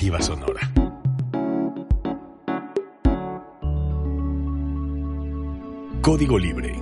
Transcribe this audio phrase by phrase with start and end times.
[0.00, 0.72] Sonora.
[6.00, 6.74] Código Libre.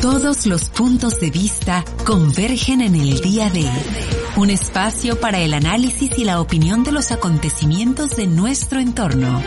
[0.00, 3.70] Todos los puntos de vista convergen en el día de
[4.36, 9.40] un espacio para el análisis y la opinión de los acontecimientos de nuestro entorno.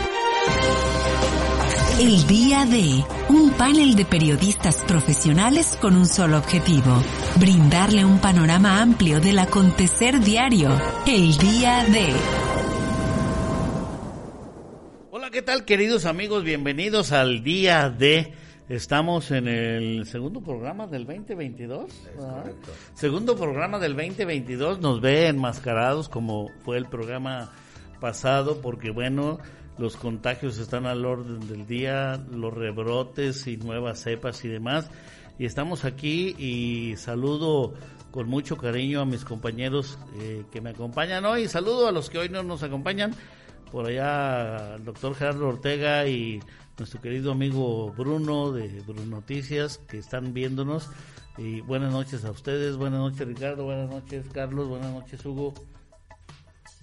[1.98, 7.02] El día de un panel de periodistas profesionales con un solo objetivo,
[7.40, 10.78] brindarle un panorama amplio del acontecer diario.
[11.06, 12.12] El día de...
[15.10, 16.44] Hola, ¿qué tal queridos amigos?
[16.44, 18.34] Bienvenidos al día de...
[18.68, 21.90] Estamos en el segundo programa del 2022.
[22.92, 24.80] Segundo programa del 2022.
[24.80, 27.52] Nos ve enmascarados como fue el programa
[28.00, 29.38] pasado porque bueno,
[29.78, 34.90] los contagios están al orden del día, los rebrotes y nuevas cepas y demás.
[35.38, 37.74] Y estamos aquí y saludo
[38.10, 41.48] con mucho cariño a mis compañeros eh, que me acompañan hoy.
[41.48, 43.14] Saludo a los que hoy no nos acompañan.
[43.70, 46.40] Por allá el doctor Gerardo Ortega y
[46.78, 50.88] nuestro querido amigo Bruno de Bruno Noticias que están viéndonos.
[51.36, 55.52] Y buenas noches a ustedes, buenas noches Ricardo, buenas noches Carlos, buenas noches Hugo.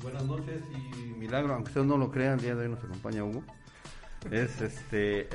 [0.03, 3.23] Buenas noches y milagro, aunque ustedes no lo crean, el día de hoy nos acompaña
[3.23, 3.41] Hugo.
[4.31, 5.29] Es este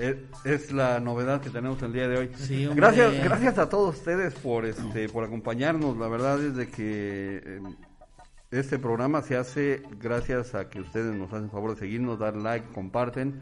[0.44, 2.30] es, la novedad que tenemos el día de hoy.
[2.74, 5.96] gracias gracias a todos ustedes por este por acompañarnos.
[5.96, 7.62] La verdad es de que eh,
[8.50, 12.68] este programa se hace gracias a que ustedes nos hacen favor de seguirnos, dar like,
[12.74, 13.40] comparten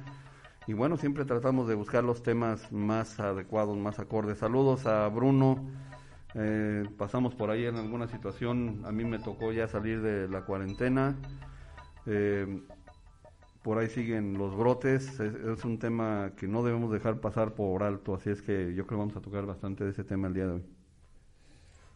[0.68, 4.38] y bueno, siempre tratamos de buscar los temas más adecuados, más acordes.
[4.38, 5.64] Saludos a Bruno.
[6.38, 8.82] Eh, pasamos por ahí en alguna situación.
[8.84, 11.16] A mí me tocó ya salir de la cuarentena.
[12.04, 12.62] Eh,
[13.62, 15.18] por ahí siguen los brotes.
[15.18, 18.14] Es, es, un tema que no debemos dejar pasar por alto.
[18.14, 20.46] Así es que yo creo que vamos a tocar bastante de ese tema el día
[20.46, 20.64] de hoy.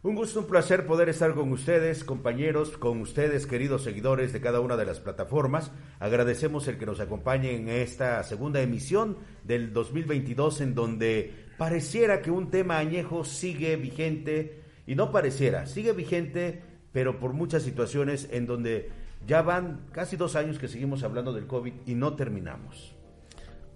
[0.03, 4.61] Un gusto, un placer poder estar con ustedes, compañeros, con ustedes, queridos seguidores de cada
[4.61, 5.73] una de las plataformas.
[5.99, 12.31] Agradecemos el que nos acompañe en esta segunda emisión del 2022 en donde pareciera que
[12.31, 18.47] un tema añejo sigue vigente y no pareciera, sigue vigente, pero por muchas situaciones en
[18.47, 18.89] donde
[19.27, 22.97] ya van casi dos años que seguimos hablando del COVID y no terminamos.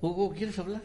[0.01, 0.81] Hugo, ¿quieres hablar?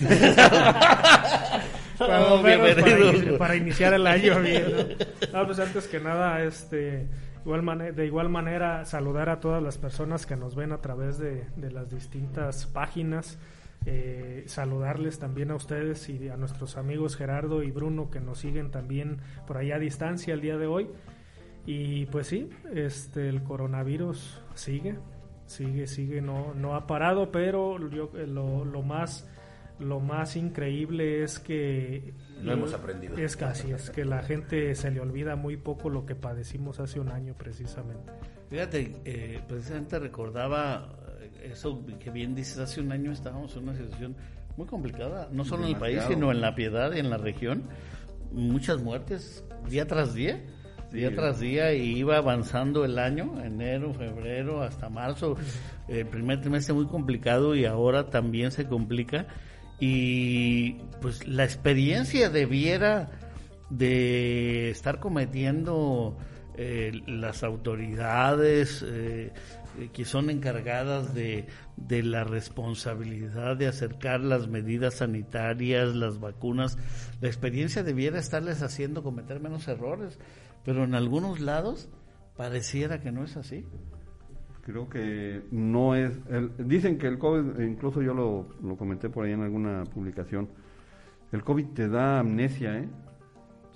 [3.38, 4.96] para, iniciar el año bien.
[5.30, 7.06] pues antes que nada, este,
[7.44, 11.46] igual de igual manera, saludar a todas las personas que nos ven a través de,
[11.70, 13.38] las distintas páginas.
[13.86, 18.70] Eh, saludarles también a ustedes y a nuestros amigos Gerardo y Bruno que nos siguen
[18.70, 20.88] también por allá a distancia el día de hoy.
[21.66, 24.98] Y pues sí, este, el coronavirus sigue,
[25.46, 29.28] sigue, sigue, no, no ha parado, pero yo, lo, lo más
[29.78, 33.16] lo más increíble es que no hemos aprendido.
[33.18, 37.00] Es casi, es que la gente se le olvida muy poco lo que padecimos hace
[37.00, 38.12] un año precisamente.
[38.50, 40.96] Fíjate, eh, precisamente recordaba
[41.44, 44.16] eso que bien dices, hace un año estábamos en una situación
[44.56, 47.64] muy complicada, no solo en el país, sino en la piedad y en la región.
[48.32, 50.44] Muchas muertes día tras día,
[50.92, 55.36] día tras día, y iba avanzando el año, enero, febrero, hasta marzo.
[55.88, 59.26] El primer trimestre muy complicado y ahora también se complica
[59.80, 63.10] y pues la experiencia debiera
[63.70, 66.16] de estar cometiendo
[66.56, 69.32] eh, las autoridades eh,
[69.92, 71.46] que son encargadas de,
[71.76, 76.78] de, la responsabilidad de acercar las medidas sanitarias, las vacunas,
[77.20, 80.18] la experiencia debiera estarles haciendo cometer menos errores,
[80.64, 81.88] pero en algunos lados
[82.36, 83.64] pareciera que no es así
[84.64, 86.12] creo que no es...
[86.58, 90.48] dicen que el COVID, incluso yo lo, lo, comenté por ahí en alguna publicación,
[91.32, 92.88] el COVID te da amnesia, ¿eh?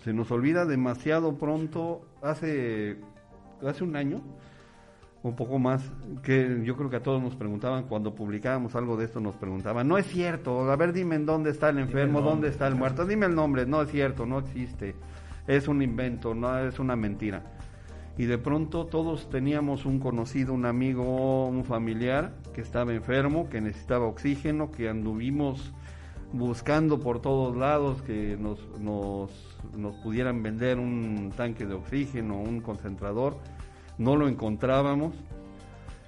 [0.04, 2.98] Se nos olvida demasiado pronto, hace,
[3.66, 4.22] hace un año,
[5.28, 5.82] un poco más,
[6.22, 9.86] que yo creo que a todos nos preguntaban, cuando publicábamos algo de esto, nos preguntaban,
[9.86, 13.04] no es cierto, a ver dime en dónde está el enfermo, dónde está el muerto,
[13.06, 14.94] dime el nombre, no es cierto, no existe,
[15.46, 17.42] es un invento, no es una mentira
[18.18, 23.60] y de pronto todos teníamos un conocido, un amigo, un familiar que estaba enfermo, que
[23.60, 25.72] necesitaba oxígeno, que anduvimos
[26.32, 29.30] buscando por todos lados que nos, nos,
[29.76, 33.38] nos pudieran vender un tanque de oxígeno, un concentrador,
[33.98, 35.14] no lo encontrábamos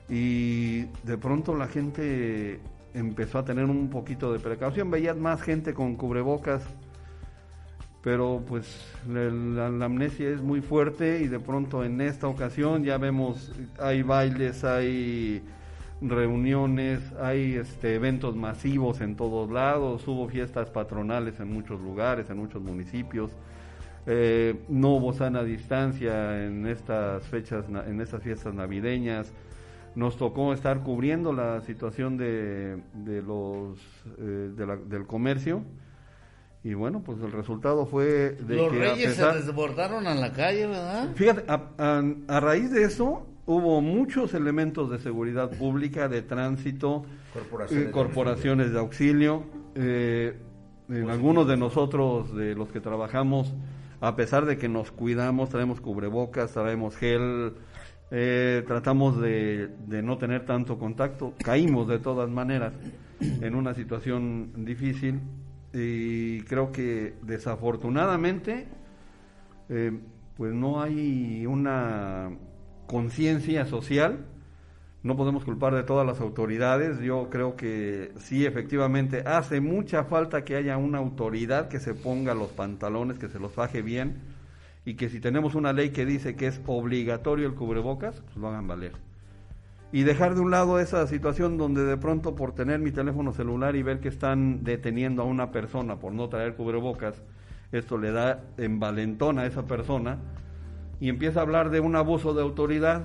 [0.08, 2.60] y de pronto la gente
[2.94, 6.62] empezó a tener un poquito de precaución, veías más gente con cubrebocas
[8.02, 8.66] pero pues
[9.08, 14.64] la, amnesia es muy fuerte y de pronto en esta ocasión ya vemos hay bailes,
[14.64, 15.42] hay
[16.00, 22.38] reuniones, hay este eventos masivos en todos lados, hubo fiestas patronales en muchos lugares, en
[22.38, 23.32] muchos municipios.
[24.06, 29.32] Eh, no hubo sana distancia en estas fechas, en estas fiestas navideñas.
[29.94, 33.79] Nos tocó estar cubriendo la situación de, de los
[34.19, 34.52] eh,
[34.87, 35.64] del comercio
[36.62, 41.08] y bueno, pues el resultado fue de los reyes se desbordaron a la calle, ¿verdad?
[41.14, 47.06] Fíjate, a, raíz de eso hubo muchos elementos de seguridad pública, de tránsito,
[47.93, 49.44] corporaciones, de auxilio.
[49.75, 50.37] Eh,
[50.91, 53.55] en algunos de nosotros, de los que trabajamos,
[54.00, 57.55] a pesar de que nos cuidamos, traemos cubrebocas, traemos gel,
[58.11, 62.73] eh, tratamos de, de, no tener tanto contacto, caímos de todas maneras
[63.20, 65.20] en una situación difícil
[65.73, 68.67] y creo que desafortunadamente
[69.69, 69.93] eh,
[70.37, 72.31] pues no hay una
[72.87, 74.25] conciencia social
[75.02, 77.00] no podemos culpar de todas las autoridades.
[77.00, 82.35] Yo creo que sí efectivamente hace mucha falta que haya una autoridad que se ponga
[82.35, 84.20] los pantalones que se los faje bien
[84.85, 88.49] y que si tenemos una ley que dice que es obligatorio el cubrebocas pues lo
[88.49, 88.93] hagan valer.
[89.93, 93.75] Y dejar de un lado esa situación donde de pronto por tener mi teléfono celular
[93.75, 97.23] y ver que están deteniendo a una persona por no traer cubrebocas,
[97.73, 100.19] esto le da envalentón a esa persona
[101.00, 103.05] y empieza a hablar de un abuso de autoridad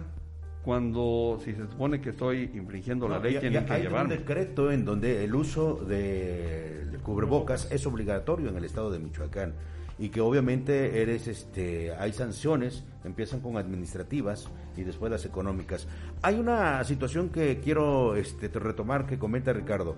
[0.66, 4.08] cuando si se supone que estoy infringiendo la ley tienen que llevar.
[4.08, 8.90] Hay un decreto en donde el uso de, de cubrebocas es obligatorio en el estado
[8.90, 9.54] de Michoacán
[10.00, 15.88] y que obviamente eres este hay sanciones empiezan con administrativas y después las económicas.
[16.24, 19.96] Hay una situación que quiero este retomar que comenta Ricardo.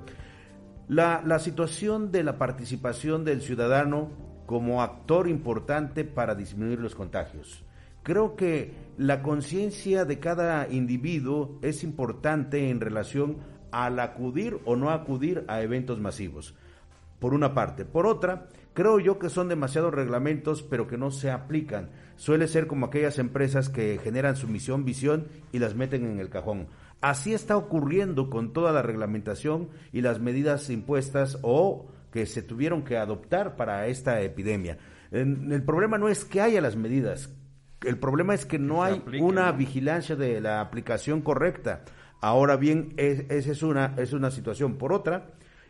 [0.90, 4.10] La, la situación de la participación del ciudadano
[4.46, 7.64] como actor importante para disminuir los contagios
[8.08, 13.36] creo que la conciencia de cada individuo es importante en relación
[13.70, 16.56] al acudir o no acudir a eventos masivos
[17.20, 21.32] por una parte por otra Creo yo que son demasiados reglamentos, pero que no se
[21.32, 21.90] aplican.
[22.16, 26.30] Suele ser como aquellas empresas que generan su misión, visión y las meten en el
[26.30, 26.68] cajón.
[27.02, 32.84] Así está ocurriendo con toda la reglamentación y las medidas impuestas o que se tuvieron
[32.84, 34.78] que adoptar para esta epidemia.
[35.10, 37.36] El problema no es que haya las medidas,
[37.86, 41.84] el problema es que no hay una vigilancia de la aplicación correcta.
[42.22, 44.78] Ahora bien, esa es una, es una situación.
[44.78, 45.28] Por otra,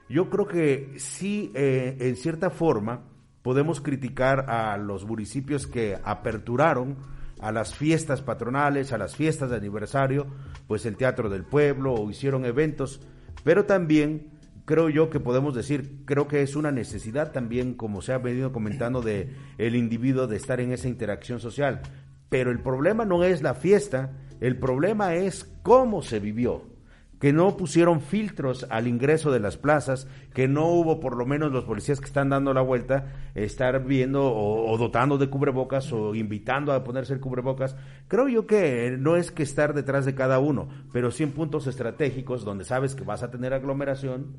[0.09, 3.01] yo creo que sí, eh, en cierta forma,
[3.41, 6.97] podemos criticar a los municipios que aperturaron
[7.39, 10.27] a las fiestas patronales, a las fiestas de aniversario,
[10.67, 13.01] pues el Teatro del Pueblo o hicieron eventos,
[13.43, 14.31] pero también
[14.67, 18.51] creo yo que podemos decir, creo que es una necesidad también, como se ha venido
[18.51, 21.81] comentando, de el individuo de estar en esa interacción social.
[22.27, 24.11] Pero el problema no es la fiesta,
[24.41, 26.76] el problema es cómo se vivió
[27.19, 31.51] que no pusieron filtros al ingreso de las plazas, que no hubo por lo menos
[31.51, 36.71] los policías que están dando la vuelta, estar viendo o, dotando de cubrebocas o invitando
[36.73, 37.75] a ponerse el cubrebocas.
[38.07, 41.65] Creo yo que no es que estar detrás de cada uno, pero sí en puntos
[41.65, 44.37] estratégicos donde sabes que vas a tener aglomeración,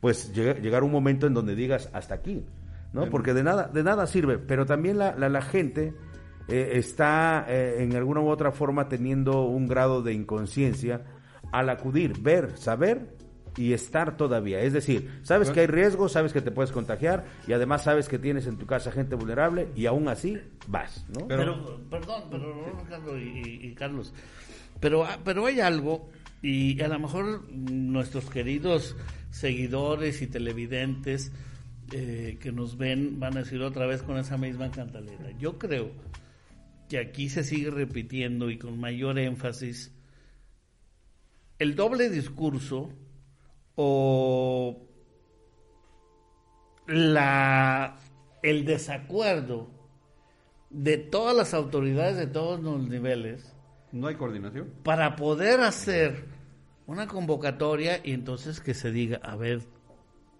[0.00, 2.44] pues llegar un momento en donde digas hasta aquí,
[2.92, 3.06] ¿no?
[3.10, 5.94] Porque de nada, de nada sirve, pero también la, la, gente
[6.48, 11.02] eh, está eh, en alguna u otra forma teniendo un grado de inconsciencia
[11.52, 13.16] al acudir, ver, saber
[13.58, 14.60] y estar todavía.
[14.60, 18.18] Es decir, sabes que hay riesgo, sabes que te puedes contagiar y además sabes que
[18.18, 21.26] tienes en tu casa gente vulnerable y aún así vas, ¿no?
[21.26, 24.14] Pero, perdón, pero Carlos y, Carlos,
[24.80, 26.08] pero, ah, pero hay algo
[26.40, 28.96] y a lo mejor nuestros queridos
[29.30, 31.32] seguidores y televidentes
[31.92, 35.32] eh, que nos ven van a decir otra vez con esa misma cantaleta.
[35.38, 35.90] Yo creo
[36.88, 39.97] que aquí se sigue repitiendo y con mayor énfasis
[41.58, 42.90] el doble discurso
[43.74, 44.86] o
[46.86, 47.98] la,
[48.42, 49.68] el desacuerdo
[50.70, 53.54] de todas las autoridades de todos los niveles.
[53.92, 54.72] No hay coordinación.
[54.84, 56.26] Para poder hacer
[56.86, 59.62] una convocatoria y entonces que se diga, a ver,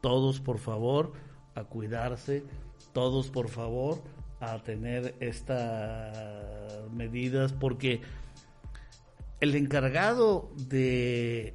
[0.00, 1.12] todos por favor
[1.54, 2.44] a cuidarse,
[2.92, 4.02] todos por favor
[4.40, 8.00] a tener estas medidas, porque
[9.40, 11.54] el encargado de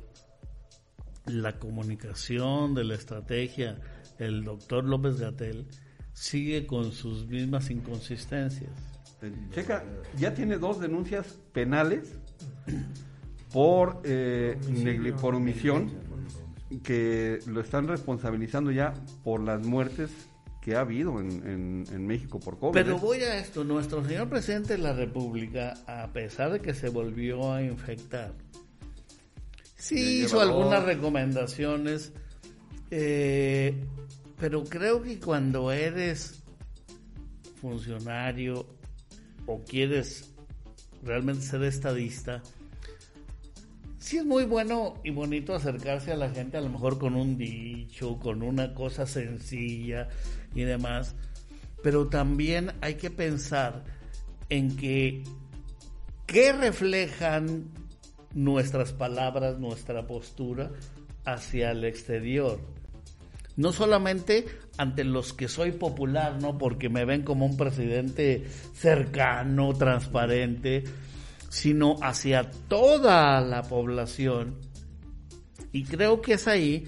[1.26, 3.80] la comunicación, de la estrategia,
[4.20, 5.68] el doctor López Gatel,
[6.14, 8.72] sigue con sus mismas inconsistencias.
[9.52, 9.86] Checa,
[10.18, 12.18] ya tiene dos denuncias penales
[13.54, 14.58] por, eh,
[15.22, 15.92] por omisión
[16.84, 20.12] que lo están responsabilizando ya por las muertes
[20.64, 22.74] que ha habido en, en, México por COVID.
[22.74, 26.88] Pero voy a esto, nuestro señor presidente de la República, a pesar de que se
[26.88, 28.32] volvió a infectar,
[29.76, 32.14] sí hizo algunas recomendaciones,
[32.92, 33.76] eh,
[34.40, 36.42] pero creo que cuando eres
[37.60, 38.66] funcionario
[39.46, 40.32] o quieres
[41.04, 42.42] realmente ser estadista,
[43.98, 47.38] sí es muy bueno y bonito acercarse a la gente, a lo mejor con un
[47.38, 50.08] dicho, con una cosa sencilla
[50.56, 51.16] y demás,
[51.84, 53.84] pero también hay que pensar
[54.50, 55.24] en que
[56.26, 57.72] qué reflejan
[58.34, 60.72] nuestras palabras, nuestra postura
[61.26, 62.60] hacia el exterior.
[63.56, 64.46] No solamente
[64.78, 66.58] ante los que soy popular, ¿no?
[66.58, 70.84] Porque me ven como un presidente cercano, transparente,
[71.50, 74.56] sino hacia toda la población.
[75.72, 76.88] Y creo que es ahí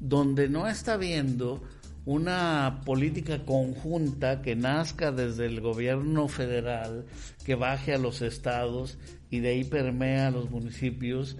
[0.00, 1.62] donde no está viendo
[2.06, 7.04] una política conjunta que nazca desde el gobierno federal,
[7.44, 8.96] que baje a los estados
[9.28, 11.36] y de ahí permea a los municipios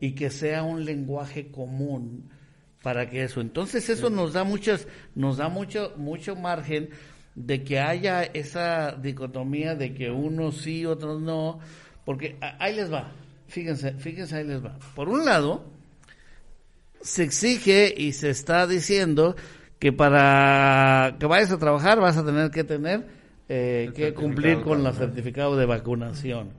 [0.00, 2.30] y que sea un lenguaje común
[2.82, 3.40] para que eso.
[3.40, 6.90] Entonces eso nos da muchas, nos da mucho, mucho margen
[7.36, 11.60] de que haya esa dicotomía de que unos sí, otros no,
[12.04, 13.12] porque ahí les va,
[13.46, 14.76] fíjense, fíjense ahí les va.
[14.96, 15.64] Por un lado,
[17.00, 19.36] se exige y se está diciendo
[19.78, 23.06] que para que vayas a trabajar vas a tener que tener
[23.48, 26.50] eh, que cumplir con el certificado de vacunación.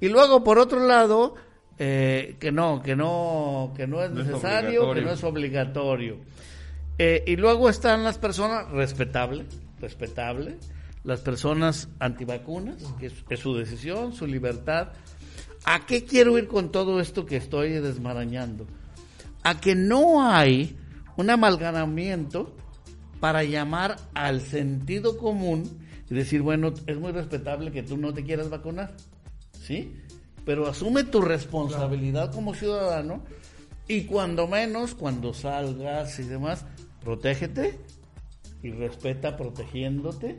[0.00, 1.34] Y luego, por otro lado,
[1.78, 6.18] eh, que no, que no, que no es necesario, que no es obligatorio.
[6.98, 9.46] Eh, y luego están las personas respetables,
[9.80, 10.56] respetable,
[11.04, 14.88] las personas antivacunas, que es, es, su decisión, su libertad.
[15.64, 18.66] ¿A qué quiero ir con todo esto que estoy desmarañando?
[19.44, 20.76] A que no hay
[21.18, 22.54] un amalgamamiento
[23.20, 25.64] para llamar al sentido común
[26.08, 28.94] y decir, bueno, es muy respetable que tú no te quieras vacunar,
[29.52, 29.94] ¿sí?
[30.46, 33.24] Pero asume tu responsabilidad como ciudadano
[33.88, 36.64] y cuando menos, cuando salgas y demás,
[37.02, 37.78] protégete
[38.62, 40.38] y respeta protegiéndote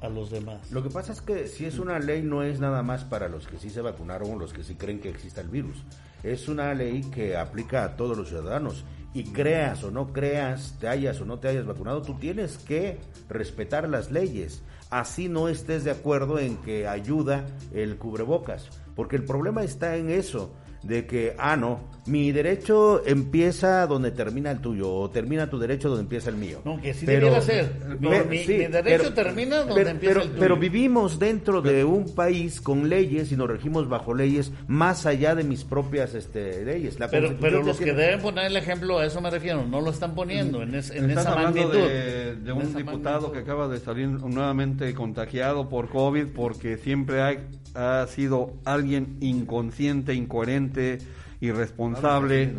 [0.00, 0.70] a los demás.
[0.70, 3.48] Lo que pasa es que si es una ley no es nada más para los
[3.48, 5.82] que sí se vacunaron o los que sí creen que exista el virus.
[6.22, 10.88] Es una ley que aplica a todos los ciudadanos y creas o no creas, te
[10.88, 12.98] hayas o no te hayas vacunado, tú tienes que
[13.28, 14.62] respetar las leyes.
[14.90, 20.10] Así no estés de acuerdo en que ayuda el cubrebocas, porque el problema está en
[20.10, 25.58] eso de que, ah, no, mi derecho empieza donde termina el tuyo, o termina tu
[25.58, 26.60] derecho donde empieza el mío.
[26.64, 27.70] No, que sí debiera ser.
[28.00, 30.40] Mi, derecho termina donde empieza el tuyo.
[30.40, 35.34] Pero vivimos dentro de un país con leyes y nos regimos bajo leyes más allá
[35.34, 36.96] de mis propias este, leyes.
[37.10, 40.14] pero pero los que deben poner el ejemplo, a eso me refiero, no lo están
[40.14, 41.70] poniendo en, en esa magnitud.
[41.70, 47.38] De, de un diputado que acaba de salir nuevamente contagiado por COVID porque siempre hay,
[47.74, 50.98] ha sido alguien inconsciente, incoherente
[51.40, 52.54] irresponsable.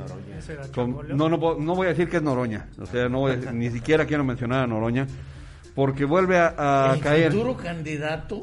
[1.10, 4.24] no, no, no voy a decir que es Noroña, o sea, no ni siquiera quiero
[4.24, 5.08] mencionar a Noroña,
[5.76, 7.32] porque vuelve a, ¿El caer.
[7.32, 8.42] futuro candidato?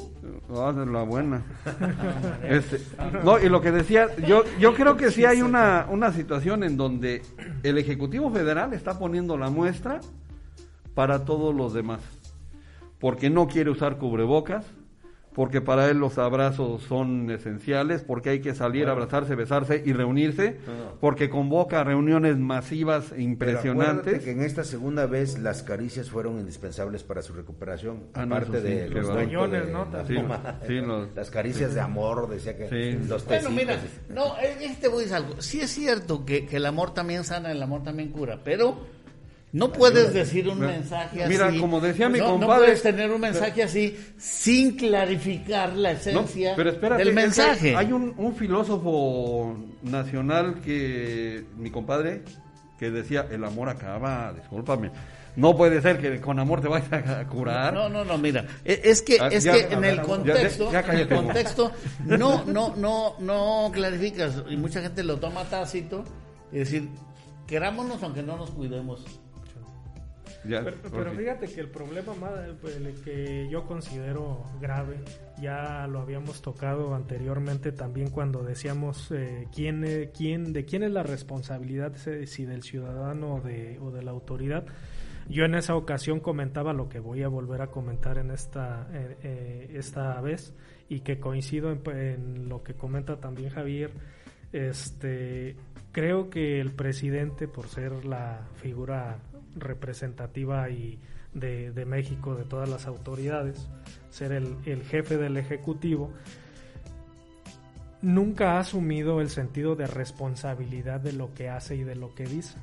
[0.51, 1.43] Ah, la buena.
[2.43, 2.81] este,
[3.23, 6.75] no, y lo que decía, yo, yo creo que sí hay una, una situación en
[6.77, 7.21] donde
[7.61, 9.99] el Ejecutivo Federal está poniendo la muestra
[10.95, 11.99] para todos los demás,
[12.99, 14.65] porque no quiere usar cubrebocas,
[15.39, 20.57] porque para él los abrazos son esenciales, porque hay que salir, abrazarse, besarse y reunirse,
[20.99, 24.21] porque convoca reuniones masivas e impresionantes.
[24.21, 28.89] que en esta segunda vez las caricias fueron indispensables para su recuperación, ah, aparte de
[28.89, 29.87] los bañones, ¿no?
[31.15, 33.79] las caricias de amor, decía que los Bueno, mira,
[34.09, 35.41] no, este voy a decir algo.
[35.41, 38.77] Sí es cierto que, que el amor también sana, el amor también cura, pero
[39.51, 41.31] no puedes decir un mensaje así.
[41.31, 42.47] Mira, como decía mi compadre.
[42.47, 47.75] No puedes tener un mensaje así sin clarificar la esencia del mensaje.
[47.75, 52.23] hay un, un, filósofo nacional que, mi compadre,
[52.77, 54.91] que decía: el amor acaba, discúlpame.
[55.35, 57.73] No puede ser que con amor te vayas a curar.
[57.73, 61.71] No, no, no, mira, e, es que, ah, es que en el contexto, el contexto
[62.05, 66.03] no, no, no, no clarificas y mucha gente lo toma tácito
[66.51, 66.89] y decir,
[67.47, 69.05] querámonos aunque no nos cuidemos
[70.43, 72.33] pero, fíjate que el problema más,
[73.03, 74.97] que yo considero grave,
[75.41, 80.91] ya lo habíamos tocado anteriormente también cuando decíamos eh, quién, eh, quién, de quién es
[80.91, 84.65] la responsabilidad, si del ciudadano o de, o de la autoridad.
[85.27, 89.69] Yo en esa ocasión comentaba lo que voy a volver a comentar en esta, eh,
[89.73, 90.55] esta vez
[90.87, 93.91] y que coincido en, en, lo que comenta también Javier.
[94.51, 95.55] Este,
[95.91, 99.19] creo que el presidente, por ser la figura
[99.55, 100.99] representativa y
[101.33, 103.67] de, México, de todas las autoridades,
[104.09, 106.11] ser el, jefe del Ejecutivo,
[108.01, 112.25] nunca ha asumido el sentido de responsabilidad de lo que hace y de lo que
[112.25, 112.55] dice.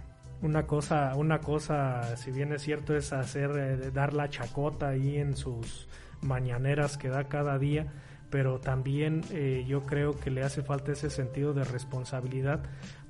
[0.42, 5.16] Una cosa, una cosa, si bien es cierto, es hacer, eh, dar la chacota ahí
[5.16, 5.88] en sus
[6.20, 7.86] mañaneras que da cada día,
[8.30, 12.64] pero también eh, yo creo que le hace falta ese sentido de responsabilidad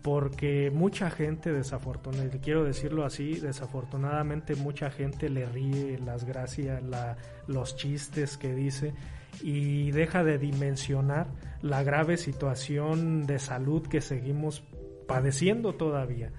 [0.06, 6.80] porque mucha gente desafortunadamente, quiero decirlo así, desafortunadamente mucha gente le ríe las gracias,
[7.48, 8.94] los chistes que dice
[9.42, 11.26] y deja de dimensionar
[11.60, 14.62] la grave situación de salud que seguimos
[15.08, 16.30] padeciendo todavía.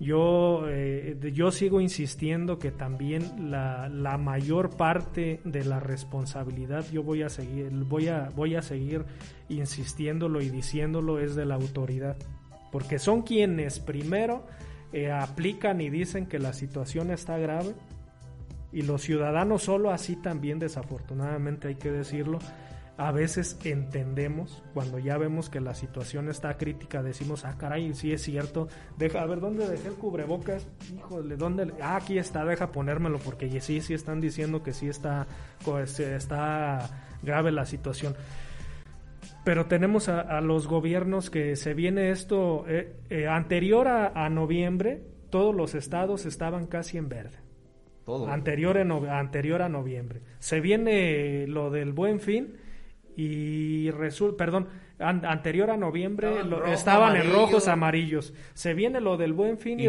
[0.00, 7.04] Yo, eh, yo sigo insistiendo que también la, la, mayor parte de la responsabilidad, yo
[7.04, 9.04] voy a seguir, voy a, voy a seguir
[9.48, 12.16] insistiéndolo y diciéndolo, es de la autoridad
[12.74, 14.44] porque son quienes primero
[14.92, 17.72] eh, aplican y dicen que la situación está grave
[18.72, 22.40] y los ciudadanos solo así también desafortunadamente hay que decirlo
[22.96, 28.12] a veces entendemos cuando ya vemos que la situación está crítica decimos ah caray sí
[28.12, 28.66] es cierto
[28.98, 30.66] deja a ver dónde dejé el cubrebocas
[30.96, 35.28] híjole dónde ah aquí está deja ponérmelo porque sí sí están diciendo que sí está
[35.96, 36.90] está
[37.22, 38.16] grave la situación
[39.44, 45.54] pero tenemos a, los gobiernos que se viene esto, eh, eh, anterior a, noviembre, todos
[45.54, 47.38] los estados estaban casi en verde.
[48.04, 48.28] Todo.
[48.28, 50.20] Anterior, anterior a noviembre.
[50.38, 52.56] Se viene lo del buen fin
[53.16, 56.28] y resulta, perdón, anterior a noviembre
[56.66, 58.32] estaban, en rojos amarillos.
[58.54, 59.88] Se viene lo del buen fin y,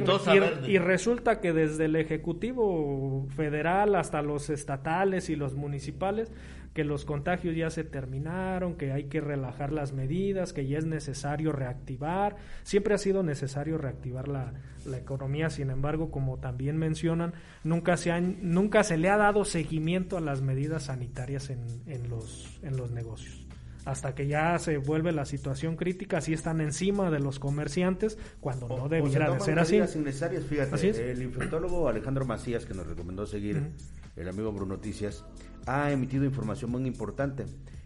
[0.68, 6.32] y, resulta que desde el Ejecutivo Federal hasta los estatales y los municipales
[6.76, 10.86] que los contagios ya se terminaron, que hay que relajar las medidas, que ya es
[10.86, 12.36] necesario reactivar.
[12.64, 14.54] Siempre ha sido necesario reactivar la,
[14.98, 20.18] economía, sin embargo, como también mencionan, nunca se, han, nunca se le ha dado seguimiento
[20.18, 23.48] a las medidas sanitarias en, en, los, en los negocios.
[23.86, 28.68] Hasta que ya se vuelve la situación crítica, así están encima de los comerciantes cuando
[28.68, 29.78] no debiera de ser así.
[29.78, 33.72] Innecesarias, fíjate, el infectólogo Alejandro Macías, que nos recomendó seguir,
[34.16, 35.24] el amigo Bruno Noticias,
[35.66, 37.46] ha emitido información muy importante.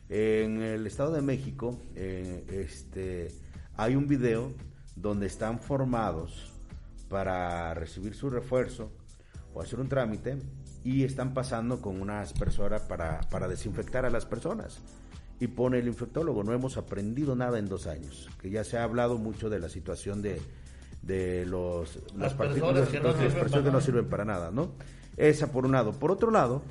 [0.09, 3.29] En el Estado de México eh, este,
[3.75, 4.51] hay un video
[4.95, 6.51] donde están formados
[7.09, 8.91] para recibir su refuerzo
[9.53, 10.37] o hacer un trámite
[10.83, 14.79] y están pasando con una aspersora para, para desinfectar a las personas.
[15.39, 18.83] Y pone el infectólogo, no hemos aprendido nada en dos años, que ya se ha
[18.83, 20.41] hablado mucho de la situación de,
[21.01, 24.73] de los, las, partículas que, no, que no sirven para nada, ¿no?
[25.19, 25.91] Esa por un lado.
[25.91, 26.63] Por otro lado,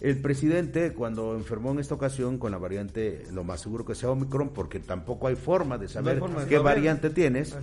[0.00, 4.10] el presidente, cuando enfermó en esta ocasión con la variante, lo más seguro que sea
[4.10, 7.56] Omicron, porque tampoco hay forma de saber qué variante tienes,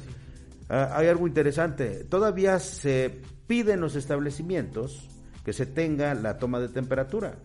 [0.70, 2.06] ah, hay algo interesante.
[2.06, 5.10] Todavía se pide en los establecimientos
[5.44, 7.38] que se tenga la toma de temperatura,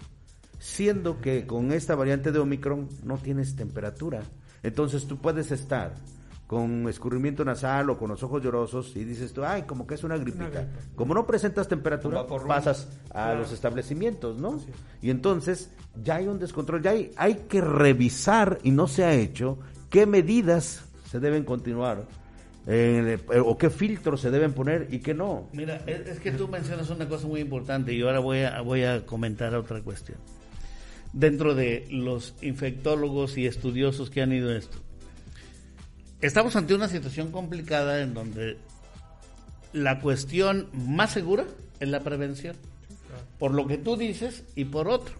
[0.58, 4.22] siendo que con esta variante de Omicron no tienes temperatura.
[4.62, 5.94] Entonces tú puedes estar
[6.50, 10.02] con escurrimiento nasal o con los ojos llorosos y dices tú, ay, como que es
[10.02, 10.66] una gripita.
[10.96, 14.58] Como no presentas temperatura, pasas a los establecimientos, ¿no?
[15.00, 15.70] Y entonces
[16.02, 19.60] ya hay un descontrol, ya hay, hay que revisar y no se ha hecho
[19.90, 22.08] qué medidas se deben continuar
[22.66, 25.46] eh, o qué filtros se deben poner y qué no.
[25.52, 29.06] Mira, es, que tú mencionas una cosa muy importante y ahora voy a, voy a
[29.06, 30.18] comentar otra cuestión.
[31.12, 34.78] Dentro de los infectólogos y estudiosos que han ido esto,
[36.20, 38.58] estamos ante una situación complicada en donde
[39.72, 41.44] la cuestión más segura
[41.78, 42.56] es la prevención.
[43.38, 45.14] Por lo que tú dices y por otro.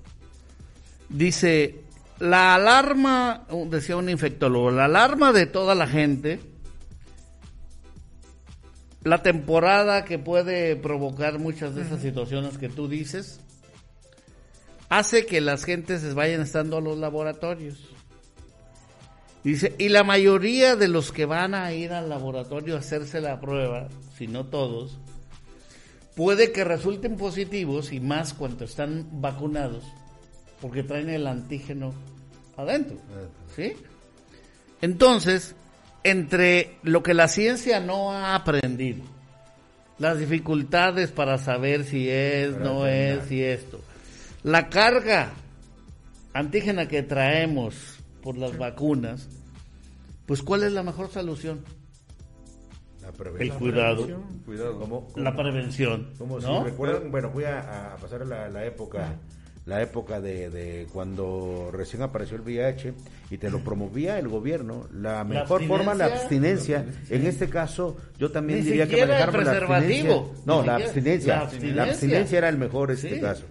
[1.09, 1.83] Dice,
[2.19, 6.39] la alarma, decía un infectólogo, la alarma de toda la gente,
[9.03, 13.41] la temporada que puede provocar muchas de esas situaciones que tú dices,
[14.91, 17.79] hace que las gentes vayan estando a los laboratorios.
[19.43, 23.41] Dice, y la mayoría de los que van a ir al laboratorio a hacerse la
[23.41, 24.99] prueba, si no todos,
[26.15, 29.85] puede que resulten positivos y más cuando están vacunados,
[30.61, 31.95] porque traen el antígeno
[32.59, 32.99] adentro.
[33.57, 33.73] ¿Sí?
[34.83, 35.55] Entonces,
[36.05, 39.05] entre lo que la ciencia no ha aprendido,
[39.99, 43.81] las dificultades para saber si es, no es, si esto,
[44.43, 45.33] la carga
[46.35, 49.29] antígena que traemos por las vacunas,
[50.27, 51.61] pues ¿cuál es la mejor solución?
[53.03, 53.53] La prevención.
[53.53, 54.07] El cuidado.
[54.45, 55.07] Cuidado.
[55.17, 56.11] la prevención.
[56.19, 59.19] Como si recuerdan, bueno, voy a, pasar la, la época
[59.67, 62.95] la época de, cuando recién apareció el VIH
[63.31, 64.89] y te lo promovía el gobierno.
[64.93, 66.85] La mejor forma, la abstinencia.
[67.09, 70.23] En este caso, yo también diría que manejar la abstinencia.
[70.47, 71.49] No, la abstinencia.
[71.63, 72.39] la abstinencia.
[72.39, 73.45] era el mejor este caso.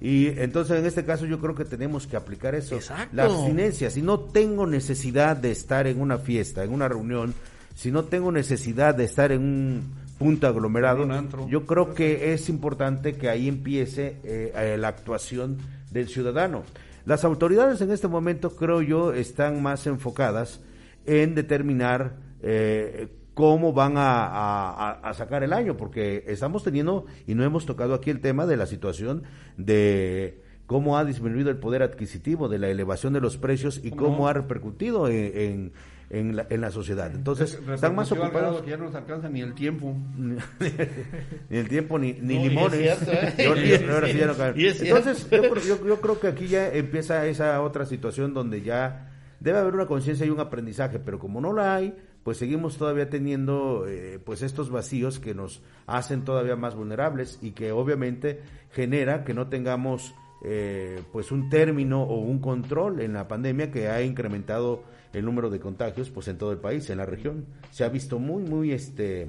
[0.00, 2.78] Y entonces en este caso yo creo que tenemos que aplicar eso.
[3.12, 7.34] La abstinencia, si no tengo necesidad de estar en una fiesta, en una reunión,
[7.74, 11.06] si no tengo necesidad de estar en un punto aglomerado,
[11.48, 15.58] yo creo que es importante que ahí empiece eh, eh, la actuación
[15.90, 16.62] del ciudadano.
[17.04, 20.60] Las autoridades en este momento, creo yo, están más enfocadas
[21.04, 27.66] en determinar eh, cómo van a, sacar el año, porque estamos teniendo, y no hemos
[27.66, 29.24] tocado aquí el tema de la situación
[29.56, 34.28] de cómo ha disminuido el poder adquisitivo, de la elevación de los precios y cómo
[34.28, 35.72] ha repercutido en,
[36.10, 37.10] en, la, en la sociedad.
[37.12, 38.62] Entonces, están más ocupados.
[38.62, 39.94] Que ya no nos alcanza ni el tiempo.
[40.16, 42.98] ni el tiempo, ni, ni limones.
[43.36, 49.74] Entonces, yo, yo creo que aquí ya empieza esa otra situación donde ya debe haber
[49.74, 54.18] una conciencia y un aprendizaje, pero como no la hay, pues seguimos todavía teniendo eh,
[54.24, 58.40] pues estos vacíos que nos hacen todavía más vulnerables y que obviamente
[58.72, 63.88] genera que no tengamos eh, pues un término o un control en la pandemia que
[63.88, 64.82] ha incrementado
[65.12, 67.46] el número de contagios pues en todo el país, en la región.
[67.70, 69.28] Se ha visto muy, muy este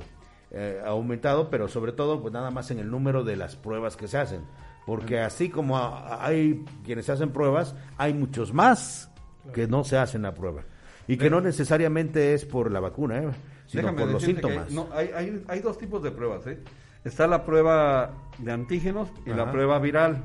[0.51, 4.07] eh, aumentado, pero sobre todo pues nada más en el número de las pruebas que
[4.07, 4.41] se hacen.
[4.85, 9.11] Porque así como hay quienes hacen pruebas, hay muchos más
[9.53, 10.63] que no se hacen la prueba.
[11.07, 13.29] Y que no necesariamente es por la vacuna, ¿eh?
[13.67, 14.71] sino por los síntomas.
[14.71, 16.47] no, hay, hay, hay, dos tipos de pruebas.
[16.47, 16.59] ¿eh?
[17.03, 20.23] Está la prueba de antígenos y la prueba viral,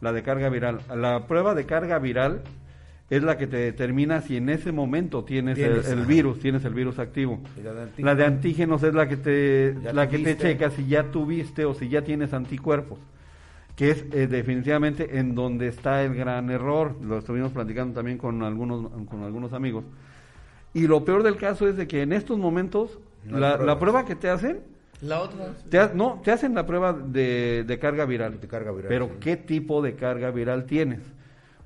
[0.00, 0.80] la de carga viral.
[0.94, 2.42] La prueba de carga viral
[3.10, 6.98] es la que te determina si en ese momento tienes, el, virus, tienes el virus
[6.98, 7.40] activo.
[7.98, 11.74] La de, antígenos es la que te, la que te checa si ya tuviste o
[11.74, 12.98] si ya tienes anticuerpos
[13.78, 16.96] que es eh, definitivamente en donde está el gran error.
[17.00, 19.84] Lo estuvimos platicando también con algunos, con algunos amigos.
[20.78, 24.28] Y lo peor del caso es de que en estos momentos la, prueba que te
[24.28, 24.60] hacen...
[25.00, 25.54] La otra.
[25.70, 28.40] Te no, te hacen la prueba de, de carga viral.
[28.40, 28.88] De carga viral.
[28.88, 31.00] Pero ¿qué tipo de carga viral tienes?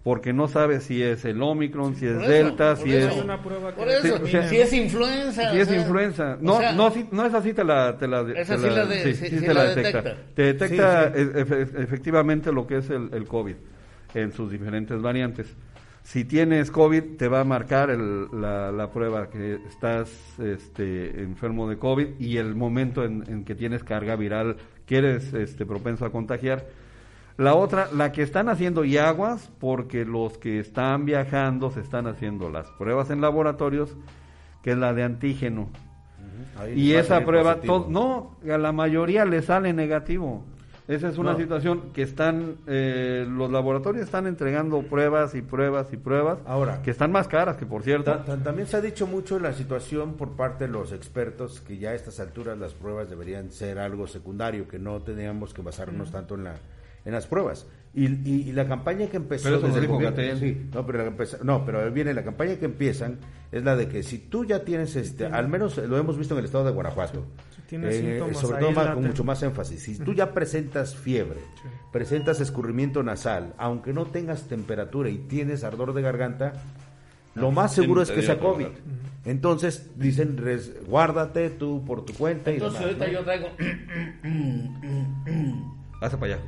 [0.02, 3.12] porque no sabes si es el Omicron, si es Delta, si es...
[3.14, 5.52] por eso, si, es influenza.
[5.52, 6.36] Si es influenza.
[6.40, 10.16] No, no, no es así, te la, te la, esa sí la, detecta.
[10.34, 13.54] Te detecta efectivamente lo que es el, el, COVID
[14.14, 15.46] en sus diferentes variantes.
[16.02, 20.10] Si tienes COVID, te va a marcar el, la, la, prueba que estás
[20.40, 25.32] este, enfermo de COVID y el momento en, en que tienes carga viral, que eres
[25.32, 26.66] este, propenso a contagiar
[27.36, 32.06] la otra, la que están haciendo y aguas, porque los que están viajando se están
[32.06, 33.96] haciendo las pruebas en laboratorios,
[34.62, 35.70] que es la de antígeno.
[36.74, 40.44] y esa prueba, no, a la mayoría le sale negativo.
[40.88, 45.96] Esa es una situación que están, eh, los laboratorios están entregando pruebas y pruebas y
[45.96, 48.12] pruebas, Ahora, que están más caras, que por cierto.
[48.42, 51.94] también se ha dicho mucho la situación por parte de los expertos que ya a
[51.94, 56.44] estas alturas las pruebas deberían ser algo secundario, que no teníamos que basarnos tanto en
[56.44, 56.54] la
[57.04, 57.66] en las pruebas.
[57.94, 60.16] Y, y, la campaña que empezó pero desde el gobierno,
[60.72, 63.18] no, pero no, pero viene la campaña que empiezan
[63.50, 66.38] es la de que si tú ya tienes este, al menos lo hemos visto en
[66.38, 67.26] el estado de Guanajuato,
[67.70, 71.40] eh, sobre todo con mucho más énfasis, si tú ya presentas fiebre,
[71.92, 76.54] presentas escurrimiento nasal, aunque no tengas temperatura y tienes ardor de garganta,
[77.34, 78.68] lo más seguro es que sea COVID.
[79.26, 80.42] Entonces dicen,
[80.86, 82.50] guárdate tú por tu cuenta.
[82.50, 83.48] Entonces ahorita yo traigo...
[86.00, 86.42] Hasta para allá.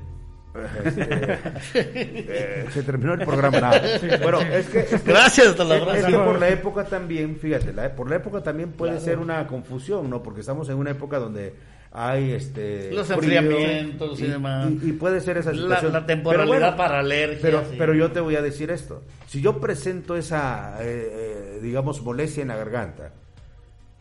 [1.75, 3.73] Eh, se terminó el programa.
[4.23, 8.17] Bueno, es que, gracias hasta la es, que por la época también, fíjate, por la
[8.17, 10.23] época también puede ser una confusión, ¿no?
[10.23, 11.55] Porque estamos en una época donde
[11.97, 14.69] hay este los enfriamientos y, demás.
[14.83, 15.93] y, puede ser esa situación.
[15.93, 19.03] La, temporalidad para alergias pero pero yo te voy a decir esto.
[19.27, 23.13] Si yo presento esa eh, eh, digamos molestia en la garganta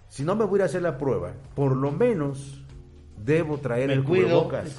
[0.09, 2.62] si no me voy a hacer la prueba por lo menos
[3.17, 4.75] debo traer el cubrebocas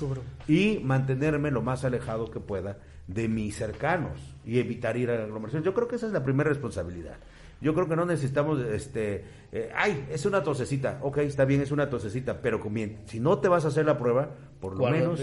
[0.49, 5.25] y mantenerme lo más alejado que pueda de mis cercanos y evitar ir a la
[5.25, 5.63] aglomeración.
[5.63, 7.17] Yo creo que esa es la primera responsabilidad.
[7.61, 11.71] Yo creo que no necesitamos, este, eh, ay, es una tosecita, ok, está bien, es
[11.71, 12.61] una tosecita, pero
[13.07, 15.21] si no te vas a hacer la prueba, por lo menos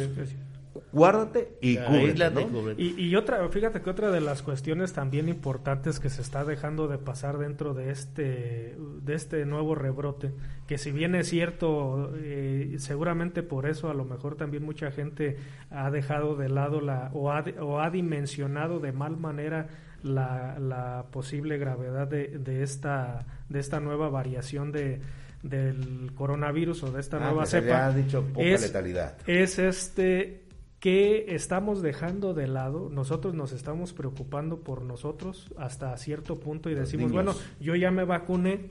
[0.92, 6.10] guárdate y cúbrete, y, y, otra, fíjate que otra de las cuestiones también importantes que
[6.10, 10.34] se está dejando de pasar dentro de este, de este nuevo rebrote,
[10.68, 15.38] que si bien es cierto, eh, seguramente por eso a lo mejor también mucha gente
[15.70, 19.68] ha dejado de lado la, o ha, o ha dimensionado de mal manera
[20.04, 25.02] la, la posible gravedad de, de, esta, de esta nueva variación de,
[25.44, 27.88] del coronavirus o de esta ah, nueva cepa.
[27.88, 29.18] Ha dicho poca letalidad.
[29.28, 30.41] Es este
[30.82, 36.74] que estamos dejando de lado, nosotros nos estamos preocupando por nosotros hasta cierto punto y
[36.74, 38.70] decimos, bueno, yo ya me vacuné,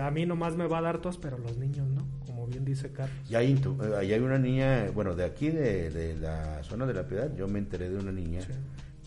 [0.00, 2.90] a mí nomás me va a dar tos, pero los niños no, como bien dice
[2.90, 3.16] Carlos.
[3.30, 7.32] Y hay, eh, hay una niña, bueno, de aquí de, la zona de la piedad,
[7.36, 8.40] yo me enteré de una niña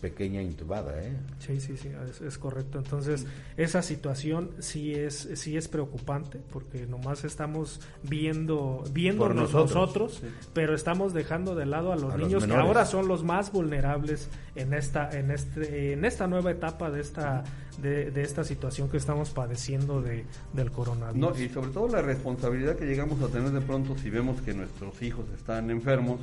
[0.06, 1.16] pequeña intubada, ¿eh?
[1.40, 1.90] Sí, sí, sí,
[2.24, 2.78] es, correcto.
[2.78, 10.22] Entonces, esa situación sí es sí es preocupante porque nomás estamos viendo viendo nosotros,
[10.54, 14.74] pero estamos dejando de lado a los niños que ahora son los más vulnerables en
[14.74, 17.42] esta en este en esta nueva etapa de esta
[17.82, 21.40] de, esta situación que estamos padeciendo de, del coronavirus.
[21.40, 25.02] y sobre todo la responsabilidad que llegamos a tener de pronto si vemos que nuestros
[25.02, 26.20] hijos están enfermos,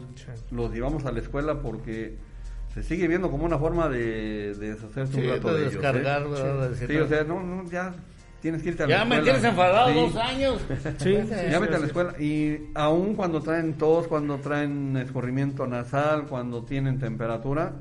[0.50, 2.18] los llevamos a la escuela porque
[2.74, 5.74] se sigue viendo como una forma de, deshacerse un rato de, ellos.
[5.74, 6.88] Descargar, ¿eh?
[6.88, 7.94] sí, o sea, no, no, ya
[8.42, 9.16] tienes que irte a la ya escuela.
[9.16, 10.62] Ya me tienes enfadado dos años.
[11.00, 11.14] Sí,
[11.52, 12.20] ya vete a la escuela.
[12.20, 17.74] Y aún cuando traen tos, cuando traen escurrimiento nasal, cuando tienen temperatura,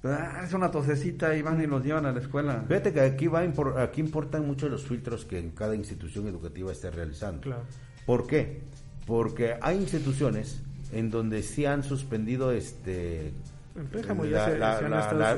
[0.00, 2.64] pues, ah, es una tosecita y van y los llevan a la escuela.
[2.66, 3.42] Fíjate que aquí, va
[3.82, 7.42] aquí importan mucho los filtros que en cada institución educativa esté realizando.
[7.42, 7.64] Claro.
[8.06, 8.62] ¿Por qué?
[9.06, 13.32] Porque hay instituciones en donde sí han suspendido este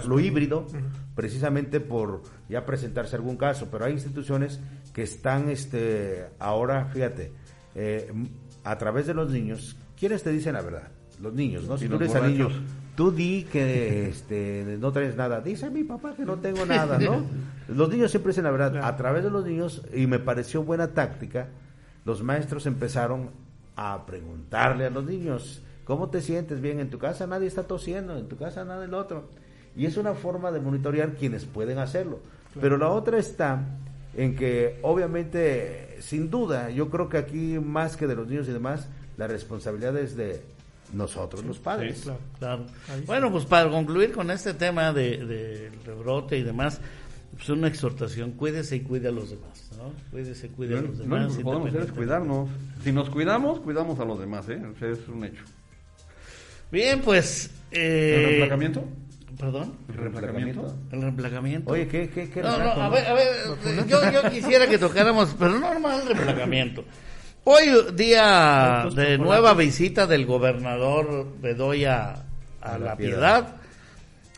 [0.06, 0.66] lo híbrido,
[1.14, 4.60] precisamente por ya presentarse algún caso, pero hay instituciones
[4.92, 7.32] que están este ahora, fíjate,
[7.74, 8.12] eh,
[8.64, 10.88] a través de los niños, ¿quiénes te dicen la verdad?
[11.20, 11.78] Los niños, ¿no?
[11.78, 12.52] Si tú eres a niños,
[12.96, 17.24] tú di que este, no traes nada, dice mi papá que no tengo nada, ¿no?
[17.68, 20.88] los niños siempre dicen la verdad, a través de los niños, y me pareció buena
[20.88, 21.48] táctica,
[22.04, 23.30] los maestros empezaron
[23.76, 27.26] a preguntarle a los niños, ¿Cómo te sientes bien en tu casa?
[27.26, 29.28] Nadie está tosiendo, en tu casa nada del otro.
[29.76, 32.20] Y es una forma de monitorear quienes pueden hacerlo.
[32.60, 33.64] Pero la otra está
[34.14, 38.52] en que obviamente, sin duda, yo creo que aquí más que de los niños y
[38.52, 40.42] demás, la responsabilidad es de
[40.92, 42.06] nosotros, los padres.
[42.38, 42.66] claro.
[43.06, 46.80] Bueno, pues para concluir con este tema del de, rebrote y demás,
[47.34, 49.92] pues una exhortación, cuídese y cuide a los demás, ¿no?
[50.10, 51.30] Cuídese, cuide a los demás.
[51.30, 52.48] Lo que podemos hacer es cuidarnos.
[52.84, 54.60] Si nos cuidamos, cuidamos a los demás, ¿eh?
[54.64, 55.42] O sea, es un hecho.
[56.72, 57.50] Bien, pues...
[57.70, 58.84] Eh, ¿El reemplacamiento?
[59.38, 59.76] ¿Perdón?
[59.90, 60.76] ¿El reemplacamiento?
[60.90, 61.70] El reemplacamiento.
[61.70, 62.08] Oye, ¿qué?
[62.08, 63.26] qué, qué no, no, a ver, a ver,
[63.86, 66.84] yo, yo quisiera que tocáramos, pero no normal el reemplacamiento.
[67.44, 72.24] Hoy, día de nueva visita del gobernador Bedoya
[72.62, 73.56] a, La Piedad,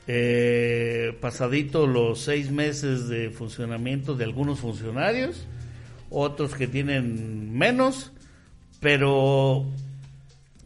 [0.09, 5.47] eh, pasadito los seis meses de funcionamiento de algunos funcionarios,
[6.11, 8.11] otros que tienen menos,
[8.81, 9.67] pero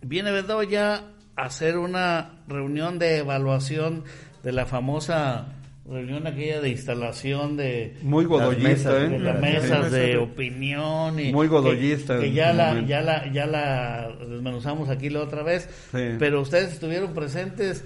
[0.00, 1.04] viene Bedoya
[1.38, 4.05] hacer una reunión de evaluación
[4.42, 5.46] de la famosa
[5.88, 11.33] reunión aquella de instalación de muy godoyista las mesas, de, las mesas de opinión y
[11.33, 16.42] muy godoyista que, ya la ya la ya la desmenuzamos aquí la otra vez pero
[16.42, 17.85] ustedes estuvieron presentes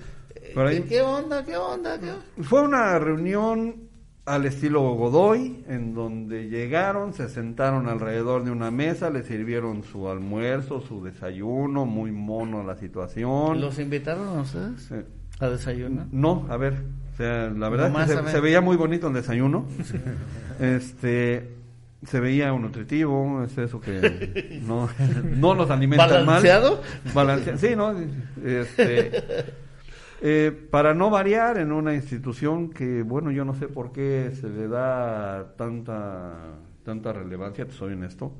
[0.89, 1.45] ¿Qué onda?
[1.45, 1.99] ¿Qué onda?
[2.43, 3.89] Fue una reunión
[4.25, 10.09] al estilo Godoy, en donde llegaron, se sentaron alrededor de una mesa, le sirvieron su
[10.09, 13.61] almuerzo, su desayuno, muy mono la situación.
[13.61, 14.93] ¿Los invitaron a ustedes
[15.41, 16.07] a desayunar?
[16.13, 16.75] No, a ver,
[17.13, 19.67] o sea, la verdad es que se, veía muy bonito el desayuno.
[20.61, 21.57] Este
[22.07, 24.89] se veía un nutritivo, es eso que no,
[25.25, 26.43] no nos alimenta mal.
[27.15, 27.59] ¿Balanceado?
[27.59, 27.95] Sí, no,
[28.45, 29.55] este
[30.25, 34.49] eh, para no variar en una institución que, bueno, yo no sé por qué se
[34.49, 38.33] le da tanta, tanta relevancia, te soy honesto,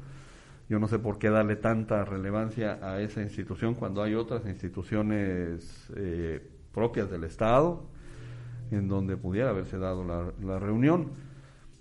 [0.69, 5.91] yo no sé por qué darle tanta relevancia a esa institución cuando hay otras instituciones
[5.97, 6.41] eh,
[6.73, 7.83] propias del Estado
[8.71, 11.11] en donde pudiera haberse dado la, reunión.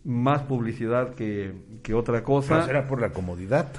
[0.04, 2.66] Más publicidad que, que otra cosa.
[2.66, 3.72] ¿Será por la comodidad?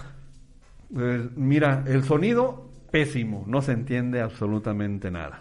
[0.94, 5.40] Pues, mira, el sonido pésimo, no se entiende absolutamente nada.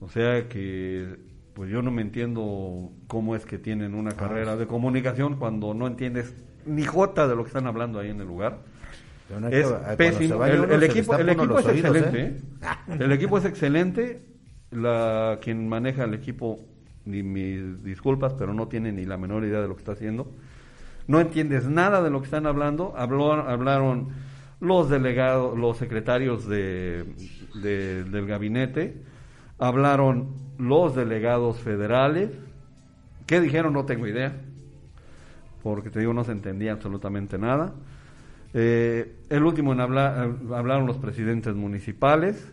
[0.00, 1.16] O sea que
[1.56, 5.72] pues yo no me entiendo cómo es que tienen una ah, carrera de comunicación cuando
[5.72, 6.34] no entiendes
[6.66, 8.58] ni jota de lo que están hablando ahí en el lugar.
[9.50, 10.44] Es pésimo.
[10.44, 12.20] El, equipo, el equipo es excelente.
[12.20, 12.36] ¿eh?
[12.88, 12.96] ¿eh?
[13.00, 14.22] El equipo es excelente.
[14.70, 16.60] La, quien maneja el equipo,
[17.06, 20.30] ni mis disculpas, pero no tiene ni la menor idea de lo que está haciendo.
[21.06, 22.92] No entiendes nada de lo que están hablando.
[22.98, 24.08] Habló, hablaron
[24.60, 27.04] los delegados, los secretarios de,
[27.54, 29.15] del gabinete
[29.58, 32.30] hablaron los delegados federales.
[33.26, 33.72] ¿Qué dijeron?
[33.72, 34.32] No tengo idea,
[35.62, 37.72] porque te digo, no se entendía absolutamente nada.
[38.54, 42.52] Eh, el último en hablar, hablaron los presidentes municipales.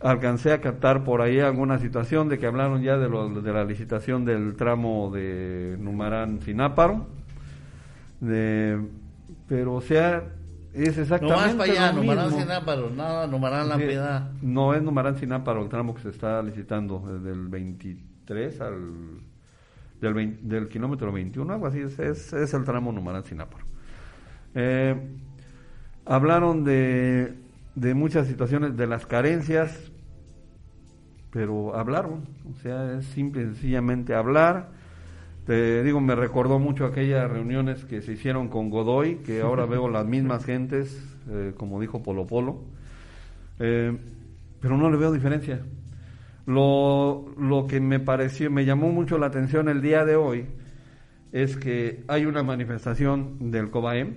[0.00, 3.64] Alcancé a captar por ahí alguna situación de que hablaron ya de, lo, de la
[3.64, 7.06] licitación del tramo de Numarán-Sináparo.
[9.48, 10.35] pero, o sea,
[10.84, 14.30] es exactamente no para allá, Numarán Sináparo, nada, Numarán La Piedad.
[14.42, 19.20] No es Numarán Sináparo el tramo que se está licitando, desde el 23 al.
[20.00, 23.64] del, del kilómetro 21, algo así, es, es, el tramo Numarán Sináparo.
[24.54, 24.94] Eh,
[26.04, 27.34] hablaron de,
[27.74, 29.90] de muchas situaciones, de las carencias.
[31.30, 34.75] pero hablaron, o sea, es simple y sencillamente hablar.
[35.46, 39.88] Te digo, me recordó mucho aquellas reuniones que se hicieron con Godoy, que ahora veo
[39.88, 42.64] las mismas gentes, eh, como dijo Polo Polo,
[43.60, 43.96] eh,
[44.60, 45.60] pero no le veo diferencia.
[46.46, 50.46] Lo, lo que me pareció, me llamó mucho la atención el día de hoy,
[51.30, 54.14] es que hay una manifestación del COBAEM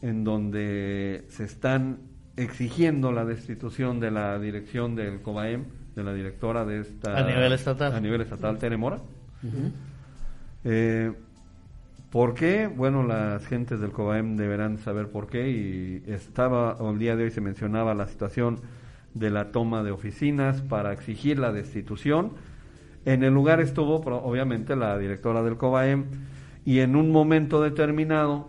[0.00, 1.98] en donde se están
[2.36, 5.64] exigiendo la destitución de la dirección del COBAEM,
[5.94, 7.18] de la directora de esta...
[7.18, 7.94] A nivel estatal.
[7.94, 9.00] A nivel estatal, Tere Mora.
[10.68, 11.12] Eh,
[12.10, 12.66] ¿Por qué?
[12.66, 17.30] Bueno, las gentes del COBAEM deberán saber por qué y estaba, el día de hoy
[17.30, 18.58] se mencionaba la situación
[19.14, 22.32] de la toma de oficinas para exigir la destitución.
[23.04, 26.06] En el lugar estuvo obviamente la directora del COBAEM
[26.64, 28.48] y en un momento determinado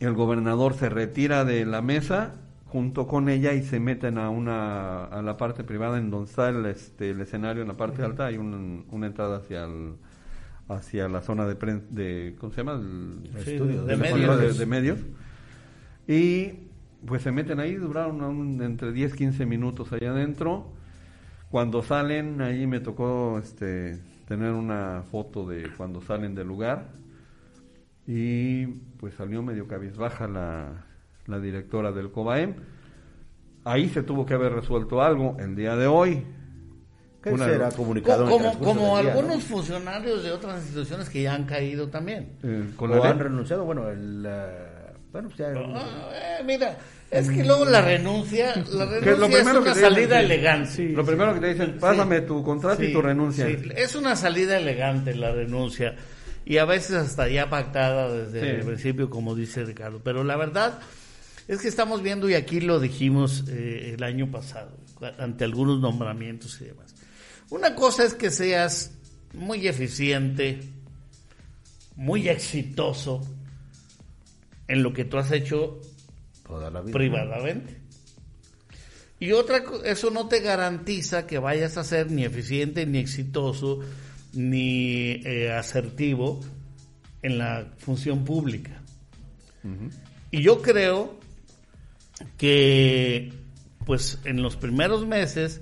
[0.00, 2.34] el gobernador se retira de la mesa
[2.66, 6.48] junto con ella y se meten a una a la parte privada en donde está
[6.48, 9.94] el, este, el escenario en la parte alta hay una entrada hacia el,
[10.74, 11.54] hacia la zona de,
[11.90, 12.80] de ¿cómo se llama?
[12.80, 14.58] El, estudio de, medios.
[14.58, 14.98] De, medios
[16.06, 16.68] y
[17.06, 20.72] pues se meten ahí duraron entre 10 15 minutos allá adentro
[21.50, 26.88] cuando salen ahí me tocó este tener una foto de cuando salen del lugar
[28.06, 28.66] y
[28.98, 30.86] pues salió medio cabizbaja la,
[31.26, 32.54] la directora del COBAEM.
[33.64, 36.24] Ahí se tuvo que haber resuelto algo el día de hoy.
[37.22, 42.32] ¿Qué será comunicado como, como algunos funcionarios de otras instituciones que ya han caído también.
[42.42, 44.26] Eh, o han renunciado, bueno, el,
[45.12, 46.78] bueno, pues ah, eh, mira,
[47.10, 50.88] es que luego la renuncia, la renuncia es una salida elegante.
[50.88, 53.46] lo primero que te dicen, pásame tu contrato y tu renuncia.
[53.76, 55.94] Es una salida elegante la renuncia
[56.46, 60.00] y a veces hasta ya pactada desde el principio, como dice Ricardo.
[60.02, 60.80] Pero la verdad
[61.46, 64.78] es que estamos viendo, y aquí lo dijimos eh, el año pasado,
[65.18, 66.91] ante algunos nombramientos y demás.
[67.52, 68.92] Una cosa es que seas
[69.34, 70.60] muy eficiente,
[71.96, 73.20] muy exitoso
[74.68, 75.78] en lo que tú has hecho
[76.90, 77.76] privadamente.
[79.20, 83.80] Y otra, eso no te garantiza que vayas a ser ni eficiente ni exitoso
[84.32, 86.40] ni eh, asertivo
[87.20, 88.82] en la función pública.
[90.30, 91.20] Y yo creo
[92.38, 93.30] que,
[93.84, 95.60] pues, en los primeros meses,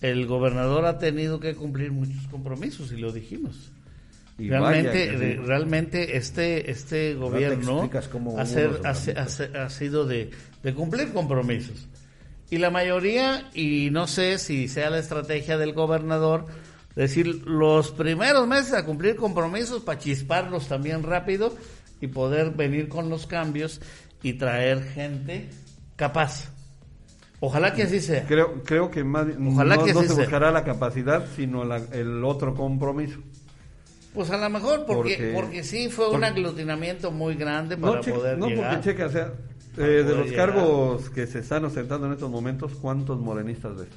[0.00, 3.70] el gobernador ha tenido que cumplir muchos compromisos, y lo dijimos.
[4.38, 10.30] Y realmente, realmente este, este gobierno ha, sido de,
[10.62, 11.86] de cumplir compromisos.
[12.48, 16.46] Y la mayoría, y no sé si sea la estrategia del gobernador,
[16.96, 21.54] decir, los primeros meses a cumplir compromisos para chisparlos también rápido
[22.00, 23.80] y poder venir con los cambios
[24.22, 25.50] y traer gente
[25.96, 26.50] capaz.
[27.40, 28.26] Ojalá que así sea.
[28.26, 33.18] Creo, creo que más, Ojalá no, que se buscará la capacidad, sino el otro compromiso.
[34.14, 38.48] Pues a lo mejor, porque, porque, sí fue un aglutinamiento muy grande para poder no,
[38.48, 38.64] llegar.
[38.64, 39.32] No, porque checa, o sea,
[39.78, 43.88] eh, de los cargos que se están ostentando en estos momentos, ¿cuántos morenistas ves?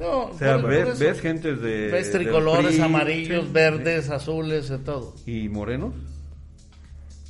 [0.00, 1.90] No, o sea, ves, gente de.
[1.90, 5.14] Ves tricolores, amarillos, verdes, azules, de todo.
[5.26, 5.94] ¿Y morenos?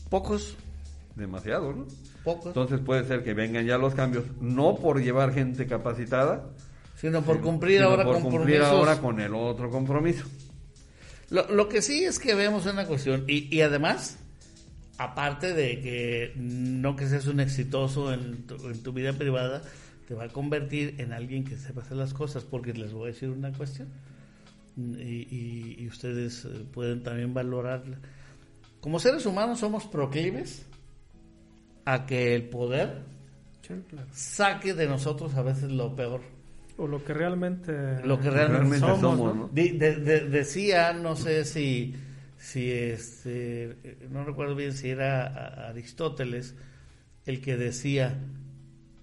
[0.09, 0.57] Pocos.
[1.17, 1.87] Demasiado, ¿no?
[2.27, 2.49] Pocos.
[2.49, 6.51] Entonces puede ser que vengan ya los cambios, no por llevar gente capacitada,
[6.97, 10.27] sino por cumplir ahora por cumplir ahora con el otro compromiso.
[11.31, 14.19] Lo, lo, que sí es que vemos una cuestión, y, y además,
[14.99, 19.63] aparte de que no que seas un exitoso en en tu vida privada,
[20.09, 23.13] te va a convertir en alguien que sepa hacer las cosas, porque les voy a
[23.13, 23.87] decir una cuestión,
[24.77, 27.99] y, ustedes eh, pueden también valorarla.
[28.81, 30.67] Como seres humanos somos proclives
[31.87, 33.05] a que el poder
[34.13, 36.21] saque de nosotros a veces lo peor.
[36.77, 39.55] O lo que realmente, lo que realmente, somos.
[39.55, 41.95] decía, no sé si,
[42.37, 46.55] si este, no recuerdo bien si era Aristóteles,
[47.25, 48.19] el que decía,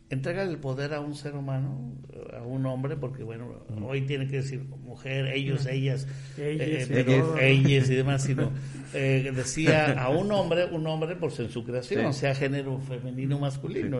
[0.09, 1.95] entrega el poder a un ser humano,
[2.37, 7.79] a un hombre, porque bueno, hoy tiene que decir mujer, ellos, ellas, ellas, eh, y
[7.79, 8.51] demás, sino
[8.93, 13.39] eh, decía a un hombre, un hombre por ser su creación, sea género femenino o
[13.39, 13.99] masculino,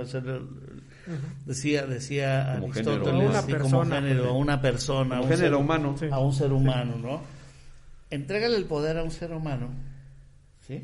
[1.45, 6.34] decía, decía Aristóteles, como género, a una persona, a un género ser, humano, a un
[6.34, 7.22] ser humano, ¿no?
[8.10, 9.70] Entrégale el poder a un ser humano,
[10.68, 10.84] ¿sí?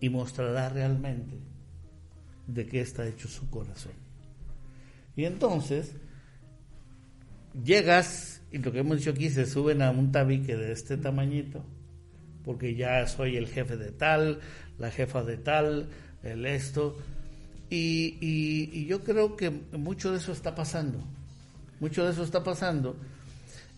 [0.00, 1.36] Y mostrará realmente
[2.48, 3.92] de qué está hecho su corazón.
[5.14, 5.94] Y entonces,
[7.64, 11.64] llegas, y lo que hemos dicho aquí, se suben a un tabique de este tamañito,
[12.44, 14.40] porque ya soy el jefe de tal,
[14.78, 15.88] la jefa de tal,
[16.22, 16.96] el esto,
[17.70, 21.04] y, y, yo creo que mucho de eso está pasando.
[21.80, 22.96] mucho de eso está pasando,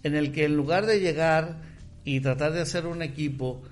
[0.05, 1.59] en el que en lugar de llegar
[2.05, 3.63] y tratar de hacer un equipo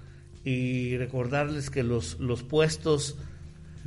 [0.44, 3.16] y recordarles que los, los puestos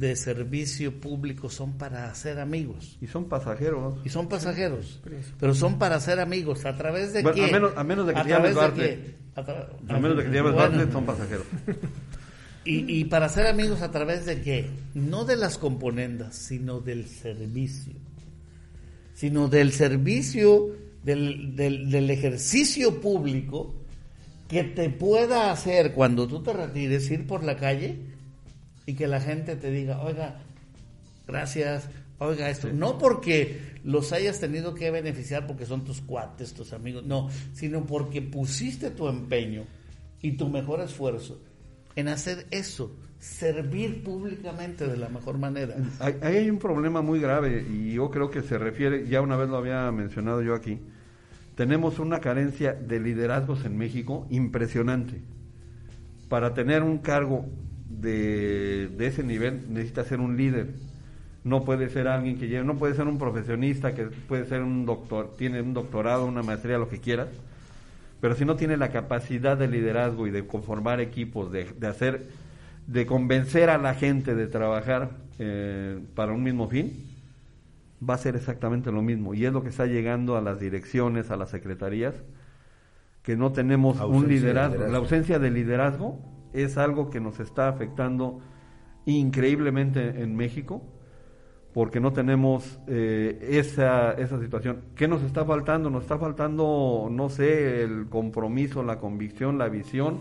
[0.02, 2.98] de servicio público son para hacer amigos.
[3.00, 4.00] Y son pasajeros.
[4.04, 5.00] Y son pasajeros.
[5.40, 6.66] Pero son para ser amigos.
[6.66, 7.44] ¿A través de Bueno, qué?
[7.46, 9.16] a menos- a menos de que ¿A te llames qué?
[9.36, 11.46] A, menos de que te llames Bueno, Bartlett, son pasajeros.
[12.64, 14.70] Y, y para ser amigos a través de qué?
[14.94, 17.94] No de las componendas, sino del servicio.
[19.16, 20.68] Sino del servicio,
[21.04, 23.74] del, del, del ejercicio público
[24.48, 27.98] que te pueda hacer cuando tú te retires ir por la calle
[28.92, 30.42] y que la gente te diga, oiga,
[31.26, 31.88] gracias,
[32.20, 32.68] oiga esto.
[32.74, 37.86] No porque los hayas tenido que beneficiar porque son tus cuates, tus amigos, no, sino
[37.86, 39.64] porque pusiste tu empeño
[40.22, 41.40] y tu mejor esfuerzo
[41.96, 45.78] en hacer eso, servir públicamente de la mejor manera.
[46.02, 49.38] Hay, ahí hay un problema muy grave y yo creo que se refiere, ya una
[49.38, 50.82] vez lo había mencionado yo aquí,
[51.56, 55.22] tenemos una carencia de liderazgos en México impresionante.
[56.28, 57.46] Para tener un cargo
[58.02, 60.68] de, de ese nivel necesita ser un líder.
[61.44, 64.86] No puede ser alguien que lleve, no puede ser un profesionista que puede ser un
[64.86, 67.30] doctor, tiene un doctorado, una maestría, lo que quieras,
[68.20, 72.28] pero si no tiene la capacidad de liderazgo y de conformar equipos, de, de hacer,
[72.86, 76.94] de convencer a la gente de trabajar eh, para un mismo fin,
[78.08, 79.34] va a ser exactamente lo mismo.
[79.34, 82.14] Y es lo que está llegando a las direcciones, a las secretarías,
[83.24, 84.76] que no tenemos un de liderazgo.
[84.76, 84.92] liderazgo.
[84.92, 86.20] La ausencia de liderazgo
[86.54, 88.40] es algo que nos está afectando
[89.06, 90.82] increíblemente en México
[91.74, 94.82] porque no tenemos eh, esa, esa situación.
[94.96, 95.90] ¿Qué nos está faltando?
[95.90, 100.20] Nos está faltando, no sé, el compromiso, la convicción, la visión,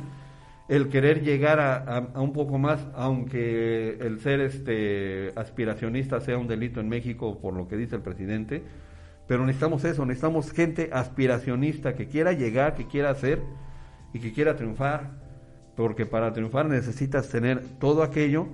[0.68, 1.76] el querer llegar a,
[2.14, 7.55] a- un poco más, aunque el ser este aspiracionista sea un delito en México, por
[7.55, 8.62] lo que dice el presidente,
[9.26, 13.43] pero necesitamos eso, necesitamos gente aspiracionista que quiera llegar, que quiera hacer
[14.14, 15.11] y que quiera triunfar,
[15.81, 18.49] porque para triunfar necesitas tener todo aquello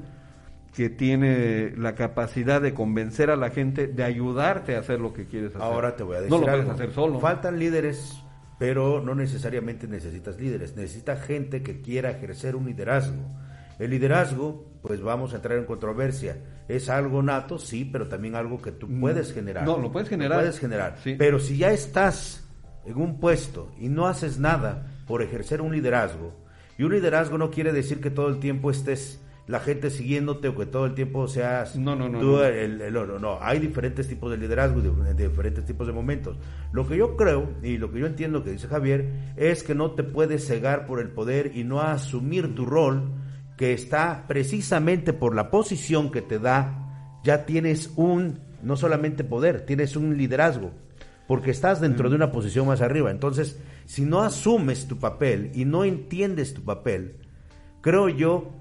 [0.73, 5.27] que tiene la capacidad de convencer a la gente, de ayudarte a hacer lo que
[5.27, 5.63] quieres hacer.
[5.63, 6.65] Ahora te voy a decir No lo algo.
[6.65, 7.19] puedes hacer solo.
[7.19, 8.23] Faltan líderes,
[8.61, 10.77] pero no necesariamente necesitas líderes.
[10.77, 13.23] Necesita gente que quiera ejercer un liderazgo.
[13.81, 16.37] El liderazgo, pues vamos a entrar en controversia.
[16.69, 19.65] Es algo nato, sí, pero también algo que tú puedes generar.
[19.65, 19.67] Mm.
[19.67, 20.39] No, lo puedes generar.
[20.39, 20.97] puedes generar.
[21.03, 21.17] Sí.
[21.19, 22.47] Pero si ya estás
[22.85, 26.46] en un puesto y no haces nada por ejercer un liderazgo,
[26.79, 30.57] y un liderazgo no quiere decir que todo el tiempo estés la gente siguiéndote o
[30.57, 32.45] que todo el tiempo seas No, no, no, tú no.
[32.45, 36.37] el- el- no, hay diferentes tipos de liderazgo y diferentes tipos de momentos.
[36.73, 39.93] Lo que yo creo y lo que yo entiendo que dice Javier es que no
[39.93, 43.13] te puedes cegar por el poder y no asumir tu rol
[43.57, 49.65] que está precisamente por la posición que te da, ya tienes un, no solamente poder,
[49.65, 50.73] tienes un liderazgo,
[51.29, 53.11] porque estás dentro de una posición más arriba.
[53.13, 57.17] Entonces, si no asumes tu papel y no entiendes tu papel,
[57.81, 58.53] creo yo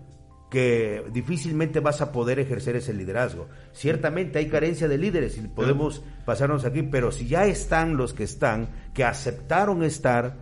[0.49, 3.49] que difícilmente vas a poder ejercer ese liderazgo.
[3.73, 8.23] Ciertamente hay carencia de líderes y podemos pasarnos aquí, pero si ya están los que
[8.23, 10.37] están, que aceptaron estar,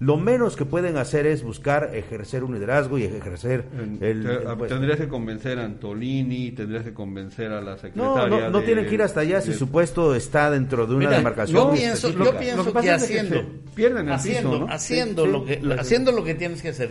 [0.00, 3.64] lo menos que pueden hacer es buscar ejercer un liderazgo y ejercer
[4.00, 4.00] el...
[4.00, 4.22] el
[4.56, 4.66] puesto.
[4.76, 8.28] tendrías que convencer a Antolini, tendrías que convencer a la No, secretaria.
[8.28, 11.06] no, no de- tienen que ir hasta allá si su puesto está dentro de una
[11.06, 11.56] Mira, demarcación.
[11.56, 12.24] yo pienso, específica.
[12.32, 13.44] yo pienso Lo que que, es haciendo, se
[13.74, 14.72] pierden el haciendo, piso, ¿no?
[14.72, 15.44] haciendo Sí, lo sí.
[15.46, 16.90] que, lo- haciendo lo que tienes que hacer.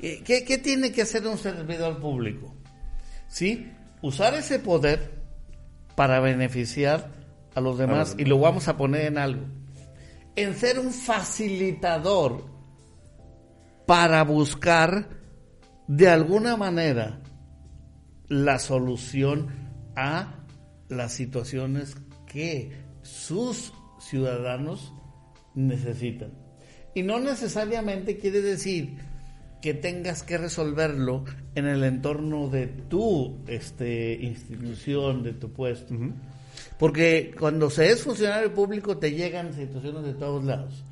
[0.00, 2.54] ¿Qué, qué, qué tiene que hacer un servidor público?
[3.28, 3.70] ¿Sí?
[4.00, 5.10] Usar ese poder
[5.96, 7.10] para beneficiar
[7.54, 9.42] a los demás y lo vamos a poner en algo.
[10.38, 12.44] En ser un facilitador
[13.86, 15.08] para buscar
[15.88, 17.20] de alguna manera
[18.28, 19.48] la solución
[19.96, 20.44] a
[20.88, 21.96] las situaciones
[22.28, 22.70] que
[23.02, 24.92] sus ciudadanos
[25.56, 26.30] necesitan.
[26.94, 28.96] Y no necesariamente quiere decir
[29.60, 31.24] que tengas que resolverlo
[31.56, 35.96] en el entorno de tu este, institución, de tu puesto.
[36.78, 40.84] Porque cuando se es funcionario público te llegan situaciones de todos lados.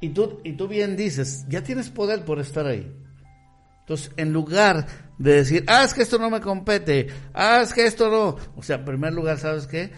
[0.00, 2.92] Y tú, y tú bien dices, ya tienes poder por estar ahí.
[3.80, 4.86] Entonces, en lugar
[5.18, 8.36] de decir, ah, es que esto no me compete, ah, es que esto no.
[8.56, 9.90] O sea, en primer lugar, ¿sabes qué?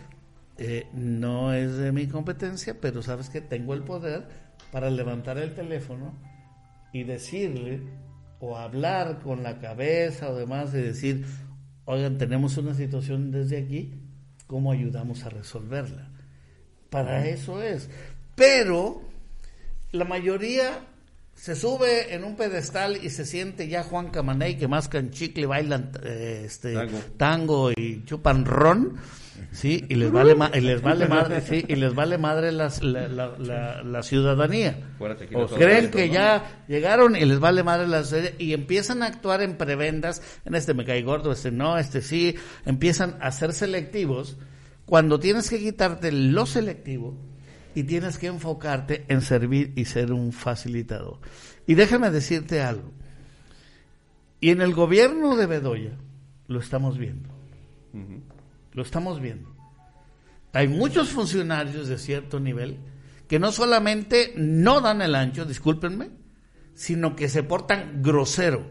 [0.59, 4.29] Eh, no es de mi competencia, pero sabes que tengo el poder
[4.70, 6.14] para levantar el teléfono
[6.93, 7.83] y decirle
[8.41, 11.25] o hablar con la cabeza o demás y decir,
[11.87, 13.95] oigan, tenemos una situación desde aquí,
[14.55, 16.07] ¿cómo ayudamos a resolverla?
[16.88, 17.90] Para eso es.
[18.36, 19.02] Pero
[19.90, 20.78] la mayoría
[21.34, 25.90] se sube en un pedestal y se siente ya Juan Camaney que mascan chicle, bailan
[26.05, 26.76] eh, este
[27.16, 27.72] tango.
[27.72, 28.94] y chupan ron,
[29.53, 34.03] sí, y les vale y les vale madre, sí, y les vale madre la, la,
[34.03, 34.78] ciudadanía.
[35.35, 38.03] O creen que ya llegaron y les vale madre la
[38.39, 42.37] y empiezan a actuar en prebendas, en este me cae gordo, este no, este sí,
[42.64, 44.37] empiezan a ser selectivos
[44.87, 47.16] cuando tienes que quitarte lo selectivo
[47.74, 51.18] y tienes que enfocarte en servir y ser un facilitador.
[51.66, 52.93] Y déjame decirte algo.
[54.41, 55.97] Y en el gobierno de Bedoya
[56.49, 57.30] lo estamos viendo.
[58.75, 59.55] Lo estamos viendo.
[60.53, 62.79] Hay muchos funcionarios de cierto nivel
[63.29, 66.11] que no solamente no dan el ancho, discúlpenme,
[66.75, 68.66] sino que se portan grosero.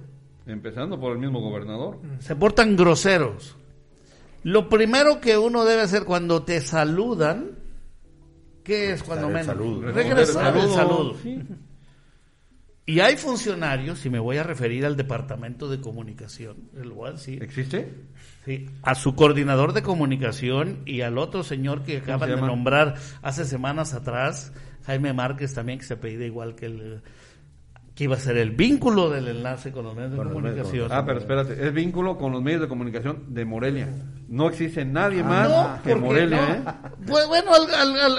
[0.45, 1.99] Empezando por el mismo gobernador.
[2.19, 3.57] Se portan groseros.
[4.43, 7.59] Lo primero que uno debe hacer cuando te saludan,
[8.63, 9.55] ¿qué es cuando menos?
[9.93, 11.15] Regresar el saludo.
[12.85, 16.69] Y hay funcionarios, y me voy a referir al Departamento de Comunicación,
[17.41, 17.93] ¿Existe?
[18.45, 23.45] Sí, a su coordinador de comunicación y al otro señor que acaban de nombrar hace
[23.45, 24.51] semanas atrás,
[24.85, 27.01] Jaime Márquez también, que se apellida igual que el
[27.95, 30.91] que iba a ser el vínculo del enlace con los medios de comunicación.
[30.91, 33.87] ah, pero espérate, es vínculo con los medios de comunicación de Morelia.
[34.27, 36.89] No existe nadie ah, más que Morelia, ¿eh?
[37.05, 37.51] Pues, bueno,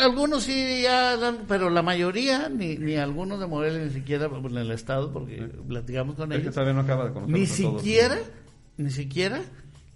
[0.01, 1.17] algunos sí ya
[1.49, 6.15] pero la mayoría, ni, ni algunos de Morelia, ni siquiera en el Estado, porque platicamos
[6.15, 6.55] con ellos.
[6.55, 8.19] no acaba de ni siquiera,
[8.77, 9.41] ni siquiera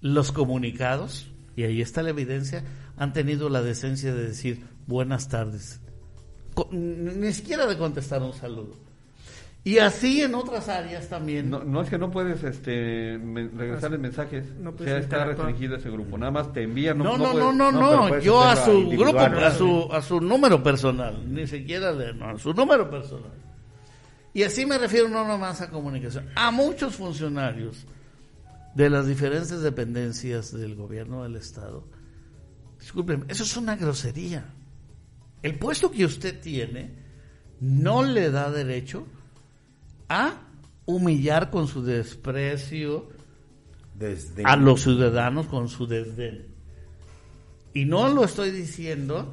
[0.01, 2.65] los comunicados, y ahí está la evidencia,
[2.97, 5.81] han tenido la decencia de decir buenas tardes.
[6.73, 8.88] ni siquiera de contestar un saludo.
[9.69, 11.51] Y así en otras áreas también.
[11.51, 13.21] No, es que no puedes este,
[13.55, 14.47] regresarles mensajes.
[14.59, 16.17] No o sea, está restringido ese grupo.
[16.17, 16.97] Nada más te envían.
[16.97, 18.19] No, no, no, no, no.
[18.19, 21.23] Yo a su grupo, a su, a su número personal.
[21.31, 23.31] Ni siquiera de, no, a su número personal.
[24.33, 26.31] Y así me refiero no nomás a comunicación.
[26.35, 27.85] A muchos funcionarios
[28.75, 31.85] de las diferentes dependencias del gobierno del Estado.
[32.81, 34.47] Disculpen, eso es una grosería.
[35.43, 36.95] El puesto que usted tiene
[37.61, 39.07] no le da derecho
[40.09, 40.41] a
[40.87, 43.09] humillar con su desprecio
[44.45, 46.47] a los ciudadanos con su desdén.
[47.75, 49.33] Y no lo estoy diciendo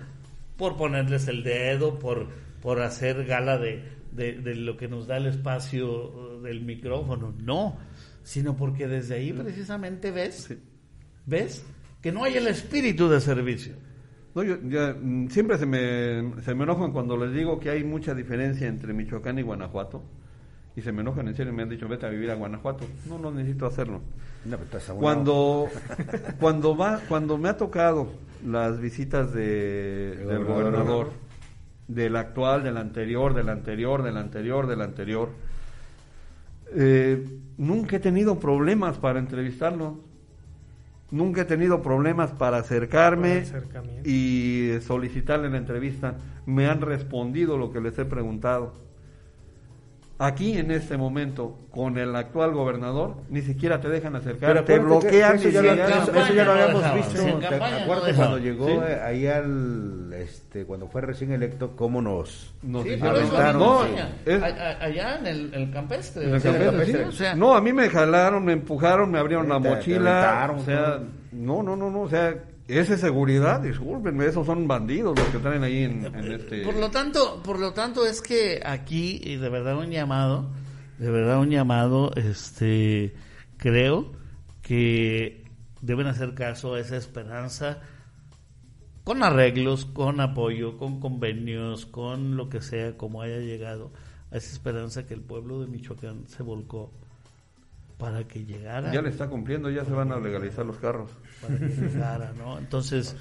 [0.58, 2.28] por ponerles el dedo, por,
[2.62, 7.78] por hacer gala de, de, lo que nos da el espacio del micrófono, no,
[8.24, 10.56] sino porque desde ahí precisamente ves,
[11.26, 11.66] ves
[12.02, 13.74] que no hay el espíritu de servicio.
[14.34, 14.58] No, yo,
[15.02, 18.94] mm, siempre se me, se me enojan cuando les digo que hay mucha diferencia entre
[18.94, 20.04] Michoacán y Guanajuato
[20.76, 22.86] y se me enojan en serio y me han dicho vete a vivir a Guanajuato.
[23.08, 24.02] No, no necesito hacerlo.
[25.00, 25.68] cuando
[26.40, 28.10] cuando va cuando me ha tocado
[28.46, 31.12] las visitas de, del gobernador,
[31.88, 35.30] del actual, del anterior, del anterior, del anterior, del anterior,
[36.74, 37.26] eh,
[37.58, 40.00] nunca he tenido problemas para entrevistarlo.
[41.12, 43.44] Nunca he tenido problemas para acercarme
[44.04, 46.16] y solicitarle la entrevista.
[46.48, 48.74] Me han respondido lo que les he preguntado
[50.18, 55.36] Aquí en este momento, con el actual gobernador, ni siquiera te dejan acercar, te bloquean.
[55.36, 57.40] Eso, ya, lo, habíamos visto.
[57.40, 63.82] ¿Te acuerdas cuando llegó ahí al, este, cuando fue recién electo, cómo nos, nos No,
[64.80, 66.28] allá en el, campestre.
[67.36, 70.50] no, a mí me jalaron, me empujaron, me abrieron la mochila.
[70.58, 71.00] o sea,
[71.34, 72.36] no, no, no, no, o sea,
[72.68, 76.64] esa es seguridad, discúlpenme, esos son bandidos los que traen ahí en, este...
[76.64, 80.50] Por lo tanto, por lo tanto es que aquí, y de verdad un llamado,
[80.98, 83.14] de verdad un llamado, este,
[83.58, 84.14] creo
[84.62, 85.46] que
[85.82, 87.82] deben hacer caso a esa esperanza
[89.04, 93.92] con arreglos, con apoyo, con convenios, con lo que sea, como haya llegado,
[94.32, 96.92] a esa esperanza que el pueblo de Michoacán se volcó
[97.98, 98.92] para que llegara.
[98.92, 101.12] Ya le está cumpliendo, ya se van a legalizar los carros.
[101.42, 102.58] Para que llegara, ¿no?
[102.58, 103.16] Entonces,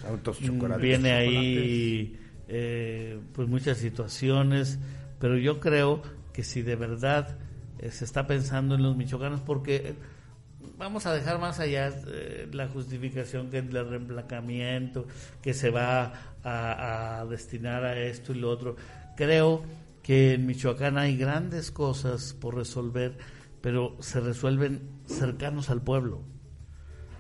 [0.81, 2.19] viene ahí
[2.49, 4.79] eh, pues muchas situaciones,
[5.21, 6.03] pero yo creo
[6.33, 7.39] que si de verdad
[7.79, 9.95] eh, se está pensando en los michoacanos, porque eh,
[10.77, 11.93] vamos a dejar más allá
[12.53, 15.07] la justificación que el reemplacamiento,
[15.41, 16.13] que se va
[16.43, 18.77] a, a destinar a esto y lo otro.
[19.17, 19.63] Creo
[20.03, 23.17] que en Michoacán hay grandes cosas por resolver
[23.65, 26.21] pero se resuelven cercanos al pueblo.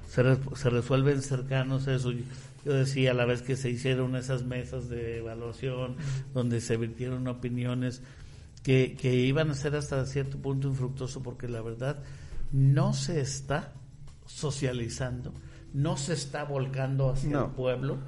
[0.06, 0.22] Se,
[0.54, 2.12] se resuelven cercanos a eso.
[2.12, 5.96] Yo decía a la vez que se hicieron esas mesas de evaluación,
[6.34, 8.02] donde se vertieron opiniones
[8.62, 12.02] que, que iban a ser hasta cierto punto infructuoso, porque la verdad
[12.52, 13.72] no se está
[14.26, 15.32] socializando,
[15.72, 18.00] no se está volcando hacia el pueblo,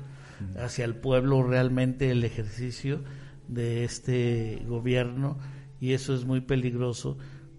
[0.59, 3.01] hacia el pueblo realmente el ejercicio
[3.49, 5.39] de este gobierno
[5.81, 7.17] y eso es muy peligroso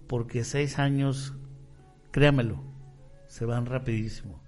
[0.07, 1.35] porque seis años,
[2.11, 2.63] créamelo,
[3.27, 4.41] se van rapidísimo.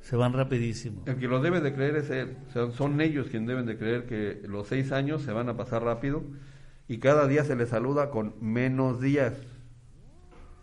[0.00, 1.02] Se van rapidísimo.
[1.06, 2.36] El que lo debe de creer es él.
[2.74, 6.22] Son ellos quienes deben de creer que los seis años se van a pasar rápido
[6.86, 9.34] y cada día se les saluda con menos días.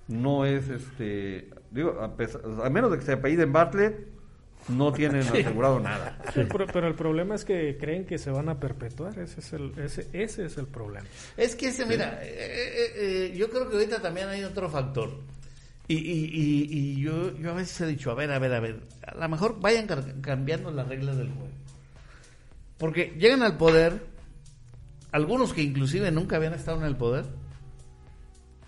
[0.08, 1.50] No es este.
[1.72, 4.08] Digo, a, pesar- a menos de que se apelliden Bartlett,
[4.70, 6.18] no tienen asegurado nada.
[6.34, 9.18] Sí, pero, pero el problema es que creen que se van a perpetuar.
[9.20, 11.08] Ese es el, ese, ese es el problema.
[11.38, 15.12] Es que ese, mira, eh, eh, eh, yo creo que ahorita también hay otro factor.
[15.88, 18.60] Y, y, y, y yo, yo a veces he dicho, a ver, a ver, a
[18.60, 19.88] ver, a lo mejor vayan
[20.22, 21.50] cambiando las reglas del juego.
[22.80, 24.04] Porque llegan al poder,
[25.12, 27.26] algunos que inclusive nunca habían estado en el poder,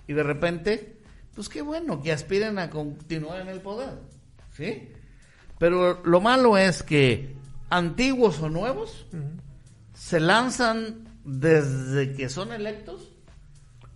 [0.08, 1.00] y de repente,
[1.34, 3.96] pues qué bueno que aspiren a continuar en el poder,
[4.54, 4.90] ¿sí?
[5.60, 7.36] Pero lo malo es que
[7.70, 9.06] antiguos o nuevos
[9.94, 13.12] se lanzan desde que son electos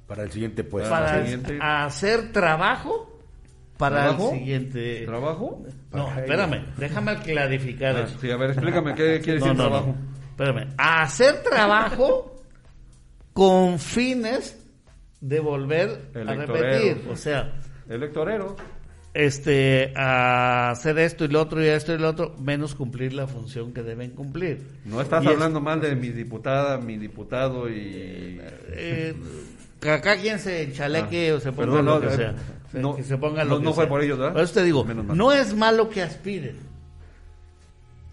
[0.07, 0.89] Para el siguiente puesto.
[0.89, 1.59] para el siguiente.
[1.61, 3.07] hacer trabajo
[3.77, 4.31] para ¿Trabajo?
[4.33, 5.05] el siguiente.
[5.05, 5.63] ¿Trabajo?
[5.91, 8.19] No, espérame, déjame clarificar Ah, eso.
[8.19, 9.87] sí, a ver, explícame qué quiere No, decir no, trabajo.
[9.97, 10.21] no.
[10.29, 10.73] Espérame.
[10.77, 12.43] Hacer trabajo
[13.33, 14.57] con fines
[15.19, 17.07] de volver a repetir.
[17.09, 17.53] O sea,
[17.89, 18.55] Electorero.
[19.13, 23.27] Este, a hacer esto y lo otro y esto y lo otro, menos cumplir la
[23.27, 24.65] función que deben cumplir.
[24.85, 28.39] No estás Y es- hablando mal de mi diputada, mi diputado y...
[28.69, 29.15] eh,
[29.79, 32.35] que acá quien se chaleque Ah, o se ponga perdón, lo no, que eh, sea.
[32.71, 33.89] Se- no, que se ponga no- lo que no fue sea.
[33.89, 34.33] por ellos, ¿verdad?
[34.33, 36.55] Por eso te digo, no es malo que aspiren.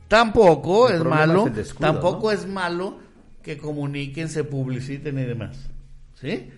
[0.08, 2.32] Tampoco El es malo, es tampoco ¿no?
[2.32, 2.98] es malo
[3.42, 5.68] que comuniquen, se publiciten y demás.
[6.14, 6.48] ¿Sí?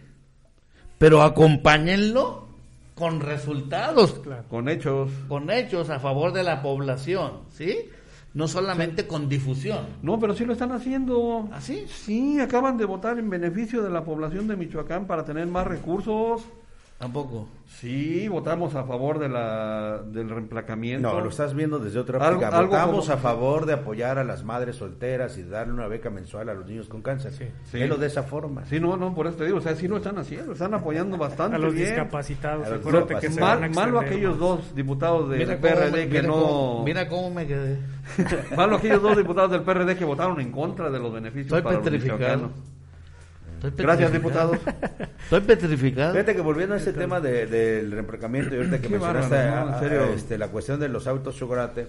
[0.99, 2.49] Pero acompáñenlo
[3.01, 4.45] con resultados, Claro.
[4.49, 5.11] Con hechos.
[5.27, 7.89] con hechos a favor de la población, ¿sí?
[8.35, 9.87] No solamente con difusión.
[10.03, 11.49] No, pero sí lo están haciendo.
[11.53, 11.87] ¿Así?
[11.89, 16.43] Sí, acaban de votar en beneficio de la población de Michoacán para tener más recursos.
[17.01, 17.49] Tampoco.
[17.67, 21.11] Sí, votamos a favor de la, del reemplacamiento.
[21.11, 22.49] No, lo estás viendo desde otra Algo- óptica.
[22.59, 26.11] algo Votamos como- a favor de apoyar a las madres solteras y darle una beca
[26.11, 27.33] mensual a los niños con cáncer.
[27.33, 27.47] Sí.
[27.65, 27.79] Sí.
[27.79, 28.67] Velo de esa forma.
[28.67, 31.17] Sí, no, no, por eso te digo, o sea, sí lo están haciendo, están apoyando
[31.19, 31.87] bastante A los bien.
[31.89, 32.67] discapacitados.
[32.67, 34.39] A los Acuérdate que se van a Mal, malo aquellos más.
[34.41, 36.33] dos diputados del PRD me- que mira no...
[36.35, 37.79] cómo- mira cómo me quedé.
[38.57, 41.77] malo aquellos dos diputados del PRD que votaron en contra de los beneficios Estoy para
[41.77, 41.85] los
[43.77, 44.59] Gracias, diputados.
[45.25, 46.13] Estoy petrificado.
[46.13, 49.73] Fíjate que volviendo a ese tema de- del reemplacamiento y ahorita que mencionaste bárbaro, ¿no?
[49.73, 50.05] a- En serio.
[50.15, 51.87] este, la cuestión de los autos chocolate,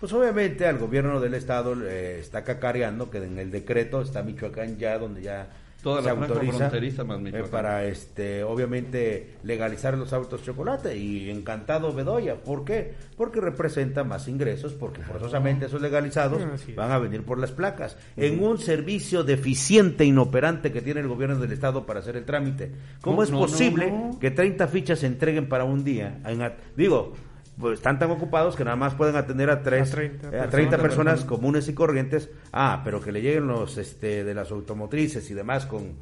[0.00, 4.76] pues obviamente al gobierno del estado eh, está cacareando que en el decreto está Michoacán
[4.78, 5.48] ya donde ya
[5.82, 11.30] Toda se la autoriza fronteriza más eh, para este obviamente legalizar los autos chocolate y
[11.30, 12.94] encantado Bedoya, ¿por qué?
[13.16, 16.74] Porque representa más ingresos porque forzosamente esos legalizados es.
[16.74, 21.38] van a venir por las placas en un servicio deficiente inoperante que tiene el gobierno
[21.38, 22.72] del estado para hacer el trámite.
[23.00, 24.18] ¿Cómo No, es no, posible no.
[24.18, 26.18] que 30 fichas se entreguen para un día?
[26.24, 27.14] En digo,
[27.58, 30.48] pues están tan ocupados que nada más pueden atender a, tres, A 30 eh, a
[30.48, 30.80] 30 personas.
[30.80, 32.30] personas comunes y corrientes.
[32.52, 35.92] Ah, pero que le lleguen los este de las automotrices y demás con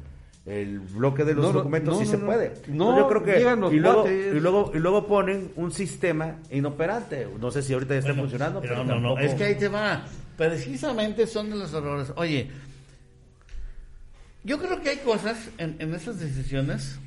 [0.45, 2.25] el bloque de los No, documentos no, sí no, se no.
[2.25, 2.47] puede.
[2.67, 4.35] No, Entonces yo creo que llegan los y luego, cuates.
[4.35, 7.27] y luego y luego ponen un sistema inoperante.
[7.39, 9.43] No sé si ahorita ya está Bueno, funcionando, pero no, no, no, tampoco- es que
[9.43, 10.05] ahí te va.
[10.37, 12.13] Precisamente son de los errores.
[12.15, 12.49] Oye,
[14.43, 16.99] yo creo que hay cosas en, en esas decisiones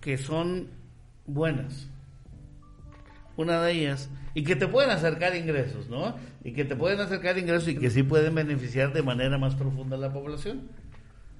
[0.00, 0.68] que son
[1.34, 1.88] buenas.
[3.36, 6.14] Una de ellas, y que te pueden acercar ingresos, ¿no?
[6.44, 9.96] Y que te pueden acercar ingresos y que sí pueden beneficiar de manera más profunda
[9.96, 10.68] a la población,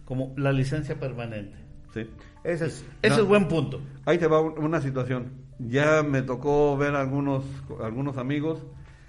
[0.04, 1.56] como la licencia permanente.
[1.92, 2.08] Sí.
[2.44, 3.22] ese es Ese No.
[3.22, 3.80] es buen punto.
[4.06, 5.32] Ahí te va una situación.
[5.58, 7.44] Ya me tocó ver a algunos,
[7.82, 8.64] algunos amigos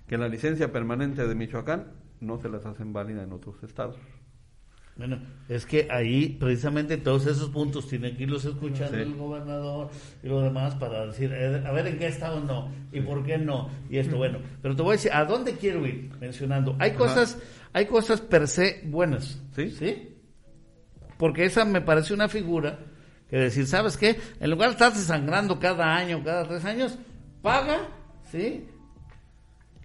[0.07, 1.87] que la licencia permanente de Michoacán
[2.19, 3.95] no se las hacen válida en otros estados.
[4.97, 5.19] Bueno,
[5.49, 9.01] es que ahí precisamente todos esos puntos tienen que irlos escuchando Sí.
[9.03, 9.89] el gobernador
[10.21, 13.37] y lo demás para decir, eh, a ver en qué estado no y por qué
[13.37, 14.39] no y esto bueno.
[14.61, 16.11] Pero te voy a decir, ¿a dónde quiero ir?
[16.19, 17.39] Mencionando, hay cosas,
[17.73, 19.71] hay cosas per se buenas, Sí.
[19.71, 20.09] ¿sí?
[21.17, 22.77] Porque esa me parece una figura
[23.29, 24.19] que decir, ¿sabes qué?
[24.39, 26.97] En lugar de estarse sangrando cada año, cada tres años,
[27.41, 27.87] paga,
[28.29, 28.67] ¿sí?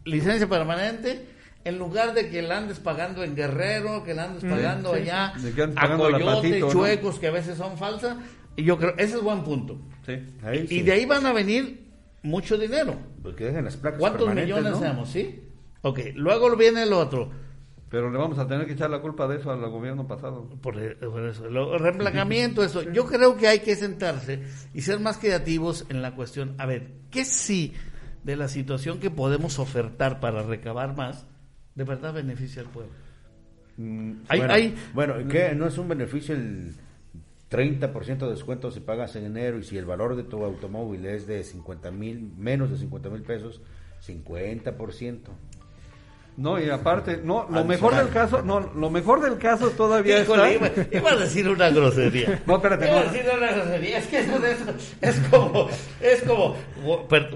[0.04, 1.26] Licencia permanente.
[1.66, 5.32] En lugar de que la andes pagando en Guerrero, que la andes pagando sí, allá,
[5.36, 5.52] sí.
[5.74, 6.72] A coyote, patito, ¿no?
[6.72, 8.16] chuecos que a veces son falsas.
[8.54, 9.76] Y yo creo, ese es buen punto.
[10.06, 10.12] Sí.
[10.44, 10.82] Ahí Y sí.
[10.82, 11.90] de ahí van a venir
[12.22, 12.96] mucho dinero.
[13.20, 14.78] Porque dejen las placas ¿Cuántos millones ¿no?
[14.78, 15.42] seamos, sí?
[15.82, 17.30] Ok, luego viene el otro.
[17.90, 20.48] Pero le vamos a tener que echar la culpa de eso al gobierno pasado.
[20.62, 22.82] Por, por eso, el reemplacamiento, eso.
[22.82, 24.40] Yo creo que hay que sentarse
[24.72, 26.54] y ser más creativos en la cuestión.
[26.58, 27.74] A ver, ¿qué sí
[28.26, 31.26] de la situación que podemos ofertar para recabar más,
[31.76, 32.92] de verdad beneficia al pueblo?
[33.76, 35.54] Mm, hay, bueno, hay, bueno, ¿qué?
[35.54, 36.74] ¿No es un beneficio el
[37.50, 41.26] 30% de descuento si pagas en enero y si el valor de tu automóvil es
[41.26, 43.60] de 50 mil, menos de 50 mil pesos,
[44.04, 45.20] 50%?
[46.36, 50.28] No, y aparte, no, lo mejor del caso, no, lo mejor del caso todavía es
[50.28, 52.42] iba, a decir una grosería.
[52.44, 52.88] No, espérate.
[52.88, 53.98] Iba a decir una grosería.
[53.98, 54.64] Es que eso, de eso
[55.00, 55.68] es como,
[55.98, 56.56] es como,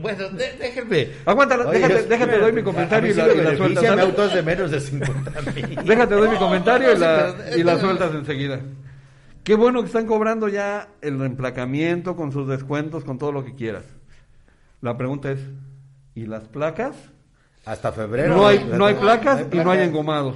[0.02, 0.22] bueno,
[0.58, 1.08] déjenme.
[1.24, 3.98] Aguanta, déjate, déjate, doy mi comentario y la, y la sueltas.
[3.98, 5.76] autos de menos de 50 mil.
[5.84, 8.60] Déjate, doy mi comentario y la, y la sueltas enseguida.
[9.44, 13.54] Qué bueno que están cobrando ya el reemplacamiento con sus descuentos, con todo lo que
[13.54, 13.84] quieras.
[14.82, 15.40] La pregunta es,
[16.14, 16.96] ¿y las placas?
[17.70, 18.34] Hasta febrero.
[18.34, 20.34] No hay, no hay placas y no hay engomados.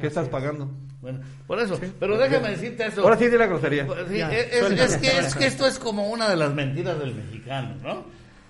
[0.00, 0.68] ¿Qué estás pagando?
[1.00, 3.02] Bueno, por eso, pero déjame decirte eso.
[3.02, 3.86] Ahora sí de la grosería.
[3.86, 8.04] Pues, es, que, es que esto es como una de las mentiras del mexicano, ¿no?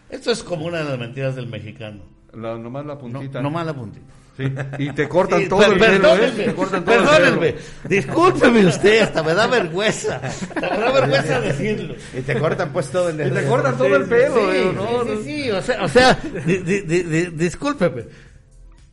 [0.08, 2.00] Esto es como una de las mentiras del mexicano.
[2.32, 3.40] La, nomás la puntita.
[3.40, 4.06] No, nomás la puntita.
[4.36, 6.32] Sí, y te cortan todo el pelo, ¿eh?
[6.36, 7.68] Te cortan todo perdónenme, el pelo.
[7.88, 10.20] discúlpeme usted, hasta me da vergüenza.
[10.56, 11.94] me da vergüenza decirlo.
[12.12, 14.72] Y te cortan pues todo el Y te cortan todo el pelo, sí, ¿eh?
[14.74, 15.04] ¿no?
[15.04, 18.06] Sí, sí, o sea, o sea di, di, di, discúlpeme.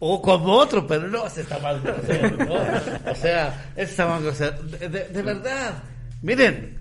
[0.03, 3.11] O como otro, pero no, se está mal ¿no?
[3.11, 5.83] O sea, está mal De, de, de verdad,
[6.23, 6.79] miren,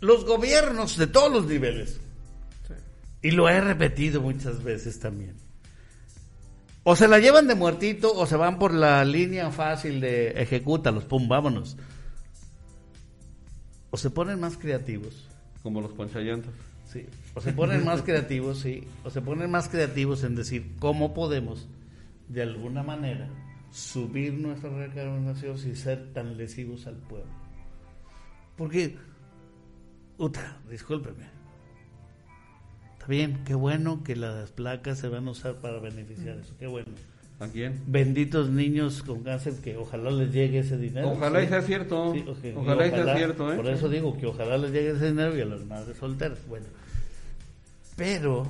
[0.00, 2.00] los gobiernos de todos los niveles,
[3.22, 5.34] y lo he repetido muchas veces también,
[6.84, 11.04] o se la llevan de muertito o se van por la línea fácil de ejecútalos,
[11.04, 11.78] pum, vámonos.
[13.90, 15.26] O se ponen más creativos.
[15.62, 16.52] Como los ponchallantos.
[16.86, 17.06] Sí.
[17.34, 18.86] O se ponen más creativos, sí.
[19.02, 21.66] O se ponen más creativos en decir cómo podemos,
[22.28, 23.30] de alguna manera,
[23.72, 27.32] subir nuestra recaudación sin ser tan lesivos al pueblo.
[28.56, 28.96] Porque,
[30.18, 31.33] uta, discúlpeme
[33.08, 36.92] bien, qué bueno que las placas se van a usar para beneficiar eso, qué bueno.
[37.40, 37.82] ¿A quién?
[37.86, 41.10] Benditos niños con cáncer que ojalá les llegue ese dinero.
[41.10, 42.14] Ojalá y sea cierto.
[42.54, 43.52] ojalá, y sea cierto.
[43.52, 43.56] ¿eh?
[43.56, 46.38] Por eso digo que ojalá les llegue ese dinero y a las madres solteras.
[46.48, 46.66] Bueno,
[47.96, 48.46] pero,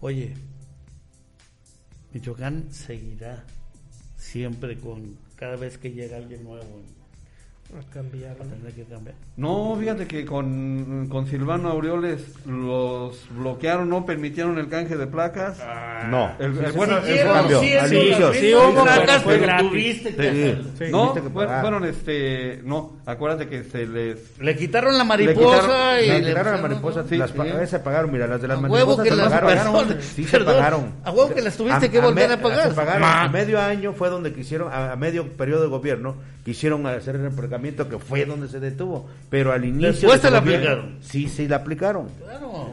[0.00, 0.34] oye,
[2.12, 3.44] Michoacán seguirá
[4.16, 6.82] siempre con cada vez que llega alguien nuevo
[7.74, 8.36] a cambiar.
[9.36, 15.58] No, fíjate que con, con Silvano Aureoles los bloquearon, no permitieron el canje de placas.
[15.60, 16.32] Ah, no.
[16.38, 17.60] El, bueno, el cambio.
[17.60, 18.32] Sí, al inicio.
[18.34, 24.38] Sí, hubo placas, pero tuviste que No, fueron, este, no, acuérdate que se les...
[24.38, 26.08] Le quitaron la mariposa y...
[26.08, 27.16] Le quitaron la mariposa, sí.
[27.16, 27.32] Las
[27.68, 30.00] se pagaron, mira, las de las mariposas se pagaron.
[30.00, 30.94] Sí, se pagaron.
[31.04, 32.68] A huevo que las tuviste que volver a pagar.
[32.68, 33.02] Se pagaron.
[33.04, 37.16] A medio año fue donde quisieron, a medio periodo de gobierno, quisieron hacer
[37.56, 39.08] el que fue donde se detuvo.
[39.30, 39.92] Pero al inicio.
[39.92, 40.98] Después se la aplicaron.
[41.00, 42.08] Sí, sí la aplicaron.
[42.22, 42.72] Claro.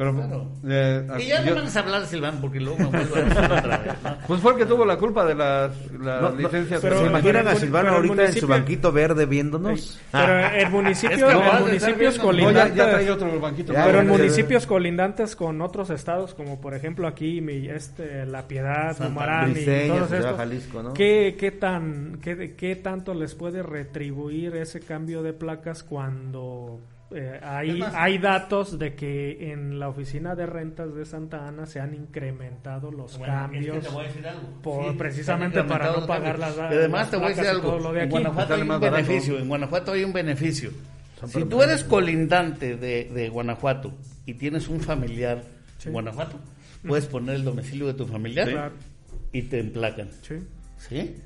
[0.00, 3.20] Pero, eh, y ya no van a hablar de Silván porque luego me vuelvo a
[3.20, 3.92] decir otra vez.
[4.26, 6.80] Pues fue el que tuvo la culpa de las, las licencias.
[6.80, 10.00] pero, ¿Se imaginan a Silván ahorita en su banquito verde viéndonos?
[10.10, 12.76] Pero en municipios, en municipios colindantes.
[12.76, 13.74] ya, trae otro banquito.
[13.74, 18.98] pero en municipios colindantes con otros estados, como por ejemplo aquí, mi, este, La Piedad,
[19.00, 20.36] Numarán y todos estos.
[20.38, 20.94] Jalisco, ¿no?
[20.94, 26.80] ¿qué, qué, tan, qué, ¿Qué tanto les puede retribuir ese cambio de placas cuando
[27.12, 31.80] eh, hay, hay datos de que en la oficina de rentas de Santa Ana se
[31.80, 33.84] han incrementado los cambios
[34.62, 37.96] Por, precisamente para no pagar las además te voy a decir algo.
[37.96, 40.70] en Guanajuato hay un beneficio en Guanajuato hay un beneficio.
[41.26, 43.92] Si tú eres colindante de, de Guanajuato
[44.24, 45.42] y tienes un familiar
[45.84, 46.38] en Guanajuato
[46.86, 48.72] puedes poner el domicilio de tu familiar
[49.32, 50.08] y te emplacan.
[50.22, 50.36] Sí.
[50.78, 51.16] ¿Sí?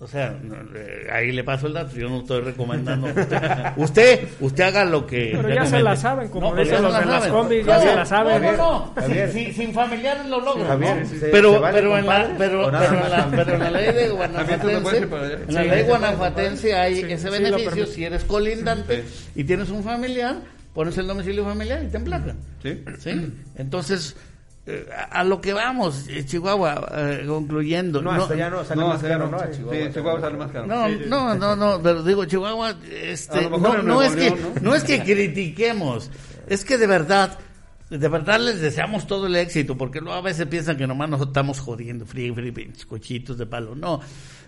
[0.00, 0.36] O sea,
[0.74, 3.08] eh, ahí le paso el dato, yo no estoy recomendando.
[3.76, 5.32] usted, usted haga lo que.
[5.36, 8.42] Pero ya se la saben, como dicen los de las combis, ya se la saben.
[8.42, 9.32] No, no, no.
[9.32, 10.80] Sin, sin, familiares lo logran.
[11.30, 14.96] pero, pero, en la, pero, pero, en la, pero en la ley de Guanajuatense,
[15.48, 19.04] en la ley guanajuatense hay ese beneficio si eres colindante
[19.36, 20.36] y tienes un familiar,
[20.74, 22.36] pones el domicilio familiar y te emplacan.
[22.62, 22.82] Sí.
[22.98, 23.32] ¿Sí?
[23.56, 24.16] Entonces
[25.10, 28.02] a, lo que vamos, eh, Chihuahua, eh, concluyendo.
[28.02, 29.38] No, hasta ya no sale más caro, ¿no?
[29.52, 29.62] Sí,
[29.92, 30.66] Chihuahua sale más caro.
[30.66, 35.02] No, no, no, no, pero digo, Chihuahua, este, no, no es que, no es que
[35.02, 36.10] critiquemos,
[36.46, 37.38] es que de verdad,
[37.88, 41.22] de verdad les deseamos todo el éxito, porque luego a veces piensan que nomás nos
[41.22, 42.52] estamos jodiendo, frío, frío,
[42.88, 43.74] cochitos de palo.
[43.74, 44.00] No,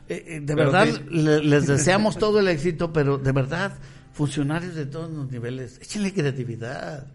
[0.07, 3.73] de verdad les deseamos todo el éxito, pero de verdad,
[4.13, 7.07] funcionarios de todos los niveles, échenle creatividad.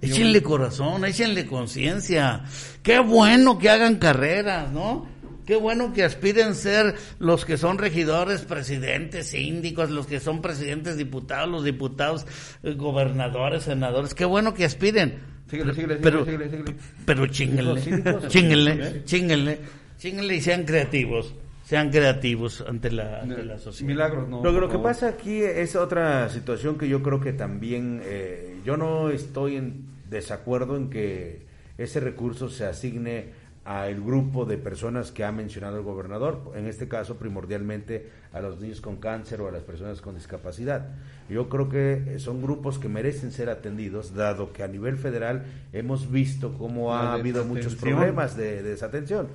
[0.00, 2.44] Échenle corazón, échenle conciencia.
[2.82, 5.06] Qué bueno que hagan carreras, ¿no?
[5.46, 10.96] Qué bueno que aspiren ser los que son regidores, presidentes, síndicos, los que son presidentes,
[10.96, 12.26] diputados, los diputados,
[12.64, 14.12] eh, gobernadores, senadores.
[14.12, 15.20] Qué bueno que aspiren.
[15.48, 16.74] Síguele, síguele, pero, síguele, síguele.
[17.04, 17.80] Pero chinguenle,
[18.28, 19.60] chinguenle, chinguenle,
[19.98, 21.32] chinguenle y sean creativos.
[21.66, 23.88] Sean creativos ante la, sociedad.
[23.88, 24.40] Milagros, no.
[24.40, 29.10] Lo, que pasa aquí es otra situación que yo creo que también, eh, yo no
[29.10, 31.42] estoy en desacuerdo en que
[31.76, 36.86] ese recurso se asigne al grupo de personas que ha mencionado el gobernador, en este
[36.86, 40.90] caso primordialmente a los niños con cáncer o a las personas con discapacidad.
[41.28, 46.12] Yo creo que son grupos que merecen ser atendidos, dado que a nivel federal hemos
[46.12, 49.26] visto cómo ha habido muchos problemas de, desatención.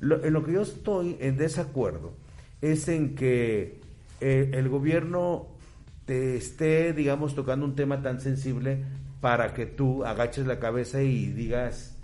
[0.00, 2.12] En lo que yo estoy en desacuerdo
[2.60, 3.80] es en que
[4.20, 5.46] eh, el gobierno
[6.06, 8.84] te esté, digamos, tocando un tema tan sensible
[9.20, 11.94] para que tú agaches la cabeza y digas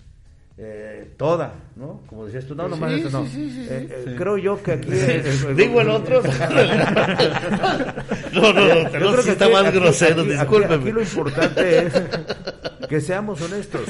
[0.57, 2.01] eh, toda, ¿no?
[2.07, 3.25] Como decías tú, no, nomás esto no.
[3.25, 4.89] Eh, eh, creo yo que aquí.
[5.53, 6.23] Digo el otro.
[8.33, 10.75] no, no, no, yo creo que está más grosero, discúlpeme.
[10.75, 11.93] Aquí, lo importante es
[12.87, 13.81] que seamos honestos.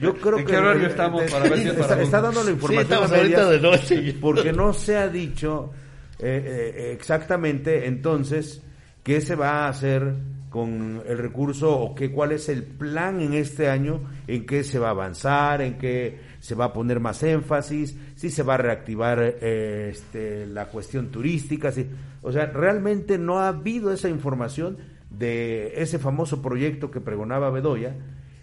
[0.00, 0.52] Yo creo ¿En que.
[0.52, 4.16] qué horario estamos para ver si está, está, dando la información a medias de noche.
[4.20, 5.72] Porque no se ha dicho
[6.20, 8.62] exactamente entonces
[9.02, 10.14] qué se va a hacer
[10.50, 14.78] con el recurso o qué, cuál es el plan en este año, en qué se
[14.78, 18.58] va a avanzar, en qué se va a poner más énfasis, si se va a
[18.58, 21.86] reactivar eh, este, la cuestión turística, si,
[22.22, 24.78] o sea, realmente no ha habido esa información
[25.10, 27.94] de ese famoso proyecto que pregonaba Bedoya,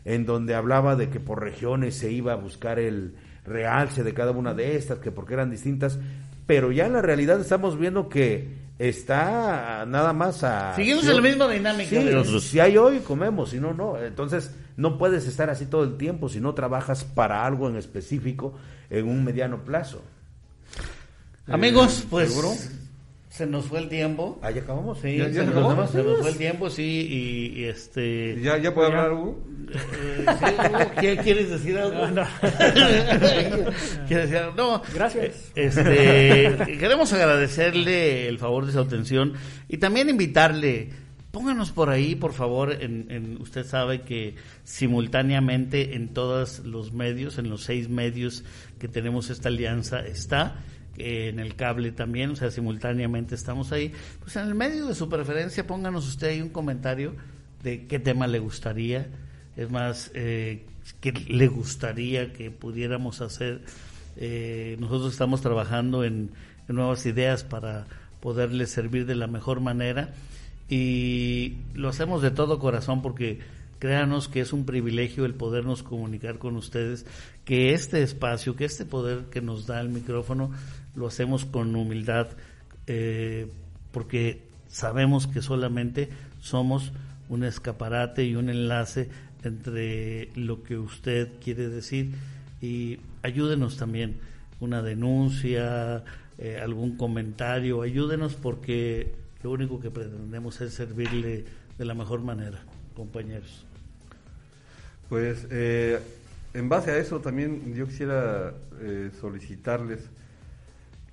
[0.05, 4.31] en donde hablaba de que por regiones se iba a buscar el realce de cada
[4.31, 5.99] una de estas, que porque eran distintas,
[6.45, 10.75] pero ya en la realidad estamos viendo que está nada más a...
[10.75, 13.97] Seguimos en la misma dinámica Si hay hoy, comemos, si no, no.
[13.97, 18.53] Entonces, no puedes estar así todo el tiempo si no trabajas para algo en específico
[18.89, 20.03] en un mediano plazo.
[21.47, 22.84] Amigos, eh, pues...
[23.35, 24.39] Se nos fue el tiempo.
[24.41, 24.97] Ahí acabamos.
[24.99, 28.39] Sí, se, nos, fue el tiempo, sí, y, este...
[28.41, 29.43] ¿Ya, ya puede hablar Hugo?
[31.01, 32.07] ¿Qué quieres decir algo?
[32.07, 32.23] No,
[34.07, 34.55] ¿Quieres decir algo?
[34.55, 34.81] No.
[34.93, 35.51] Gracias.
[35.53, 39.33] Este, queremos agradecerle el favor de su atención
[39.67, 40.91] y también invitarle,
[41.31, 47.37] pónganos por ahí, por favor, en, en, usted sabe que simultáneamente en todos los medios,
[47.37, 48.45] en los seis medios
[48.79, 50.63] que tenemos esta alianza está
[50.97, 53.91] en el cable también, o sea, simultáneamente estamos ahí.
[54.19, 57.15] Pues en el medio de su preferencia, pónganos usted ahí un comentario
[57.63, 59.07] de qué tema le gustaría,
[59.57, 60.63] es más, eh,
[61.01, 63.61] qué le gustaría que pudiéramos hacer.
[64.17, 66.31] Eh, nosotros estamos trabajando en,
[66.67, 67.85] nuevas ideas para
[68.21, 70.15] poderle servir de la mejor manera
[70.67, 73.39] y lo hacemos de todo corazón porque
[73.79, 77.05] créanos que es un privilegio el podernos comunicar con ustedes,
[77.43, 80.51] que este espacio, que este poder que nos da el micrófono
[80.95, 82.29] lo hacemos con humildad
[82.87, 83.47] eh,
[83.91, 86.09] porque sabemos que solamente
[86.41, 86.91] somos
[87.29, 89.09] un escaparate y un enlace
[89.43, 92.11] entre lo que usted quiere decir.
[92.61, 94.17] Y ayúdenos también
[94.59, 96.03] una denuncia,
[96.37, 99.13] eh, algún comentario, ayúdenos porque
[99.43, 101.45] lo único que pretendemos es servirle
[101.77, 102.63] de la mejor manera,
[102.95, 103.65] compañeros.
[105.09, 105.99] Pues eh,
[106.53, 108.53] en base a eso también yo quisiera
[109.19, 110.09] solicitarles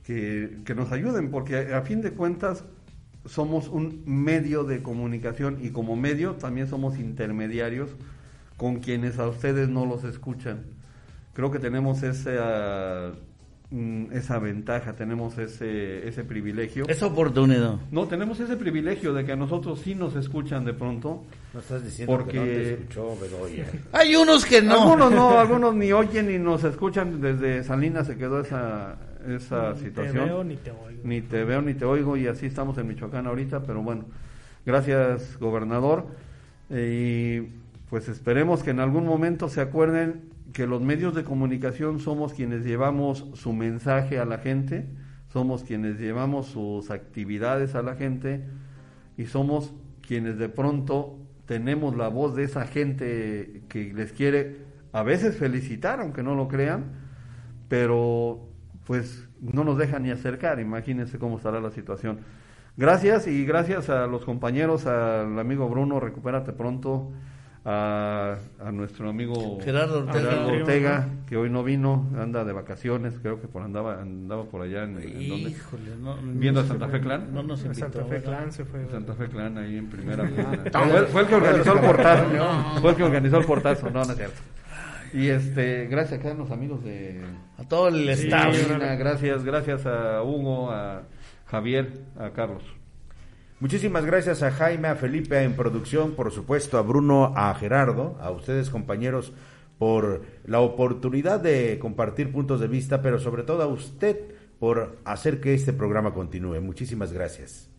[0.05, 2.65] que, nos ayuden, porque a fin de cuentas
[3.25, 7.91] somos un medio de comunicación y como medio también somos intermediarios
[8.57, 10.65] con quienes a ustedes no los escuchan.
[11.35, 13.13] Creo que tenemos esa,
[13.73, 16.85] mm, esa ventaja, tenemos ese, ese privilegio.
[16.89, 17.77] Esa oportunidad.
[17.91, 21.25] No, tenemos ese privilegio de que a nosotros sí nos escuchan de pronto.
[21.53, 22.33] No estás diciendo porque...
[22.33, 23.19] que no te escuchó
[23.93, 24.83] Hay unos que no.
[24.83, 27.21] Algunos no, algunos ni oyen ni nos escuchan.
[27.21, 28.97] Desde Salinas se quedó esa,
[29.27, 30.15] esa situación.
[30.15, 31.01] Ni te veo ni te oigo.
[31.05, 34.05] Ni te veo ni te oigo y así estamos en Michoacán ahorita, pero bueno,
[34.65, 36.07] gracias gobernador.
[36.71, 37.41] y
[37.91, 42.65] pues esperemos que en algún momento se acuerden que los medios de comunicación somos quienes
[42.65, 44.87] llevamos su mensaje a la gente,
[45.33, 48.45] somos quienes llevamos sus actividades a la gente
[49.17, 49.73] y somos
[50.07, 54.59] quienes de pronto tenemos la voz de esa gente que les quiere
[54.93, 56.93] a veces felicitar, aunque no lo crean,
[57.69, 58.49] pero
[58.87, 62.21] pues no nos deja ni acercar, imagínense cómo estará la situación.
[62.77, 67.13] Gracias y gracias a los compañeros, al amigo Bruno, recupérate pronto,
[67.65, 68.39] a,
[68.73, 74.01] nuestro amigo Gerardo Ortega, que hoy no vino, anda de vacaciones, creo que por andaba
[74.01, 74.99] andaba por allá en,
[76.41, 77.33] viendo a Santa Fe Clan.
[77.33, 78.87] No nos Santa Fe Clan se fue.
[78.91, 80.29] Santa Fe Clan ahí en primera.
[81.13, 84.17] fue, el que organizó el portazo, fue el que organizó el portazo, no, no es
[84.17, 84.41] cierto.
[85.15, 87.21] Y este, gracias a los amigos de...
[87.59, 88.57] A todo el staff.
[88.99, 91.03] gracias, gracias a Hugo, a
[91.45, 92.63] Javier, a Carlos.
[93.63, 98.33] Muchísimas gracias a Jaime, a Felipe en producción, por supuesto a Bruno, a Gerardo, a
[98.33, 99.33] ustedes compañeros
[99.79, 104.19] por la oportunidad de compartir puntos de vista, pero sobre todo a usted
[104.59, 106.61] por hacer que este programa continúe.
[106.61, 107.71] Muchísimas gracias.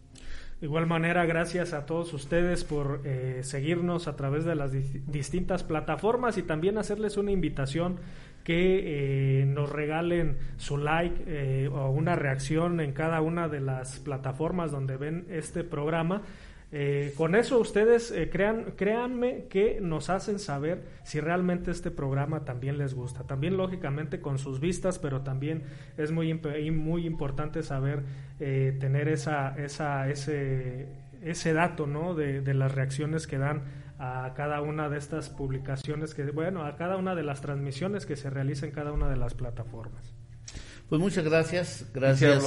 [0.61, 5.65] De igual manera, gracias a todos ustedes por eh, seguirnos a través de las distintas
[5.65, 7.97] plataformas y también hacerles una invitación
[8.43, 13.99] que eh, nos regalen su like eh, o una reacción en cada una de las
[13.99, 16.21] plataformas donde ven este programa
[16.75, 22.79] eh, con eso ustedes crean, créanme que nos hacen saber si realmente este programa también
[22.79, 23.27] les gusta.
[23.27, 25.61] También lógicamente con sus vistas, pero también
[25.97, 26.33] es muy,
[26.71, 28.01] muy importante saber
[28.39, 30.87] tener esa, ese,
[31.21, 32.15] ese dato ¿no?
[32.15, 33.61] de las reacciones que dan
[33.99, 38.15] a cada una de estas publicaciones, que bueno, a cada una de las transmisiones que
[38.15, 40.13] se realizan en cada una de las plataformas.
[40.89, 42.43] Pues muchas gracias, gracias.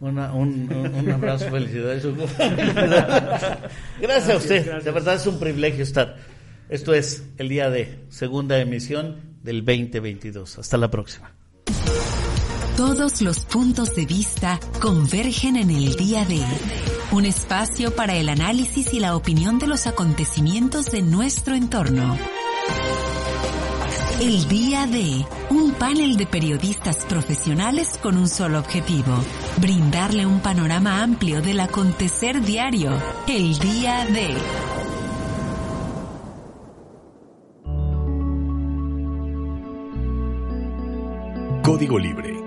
[0.00, 2.04] Una, un, un, abrazo, felicidades.
[4.00, 4.82] gracias, a usted.
[4.82, 6.16] De verdad es un privilegio estar.
[6.68, 10.58] Esto es el día de segunda emisión del 2022.
[10.58, 11.32] Hasta la próxima.
[12.76, 16.40] Todos los puntos de vista convergen en el día de
[17.12, 22.16] un espacio para el análisis y la opinión de los acontecimientos de nuestro entorno.
[24.20, 29.14] El día de un panel de periodistas profesionales con un solo objetivo,
[29.60, 32.92] brindarle un panorama amplio del acontecer diario.
[33.26, 34.36] El día de...
[41.62, 42.39] Código Libre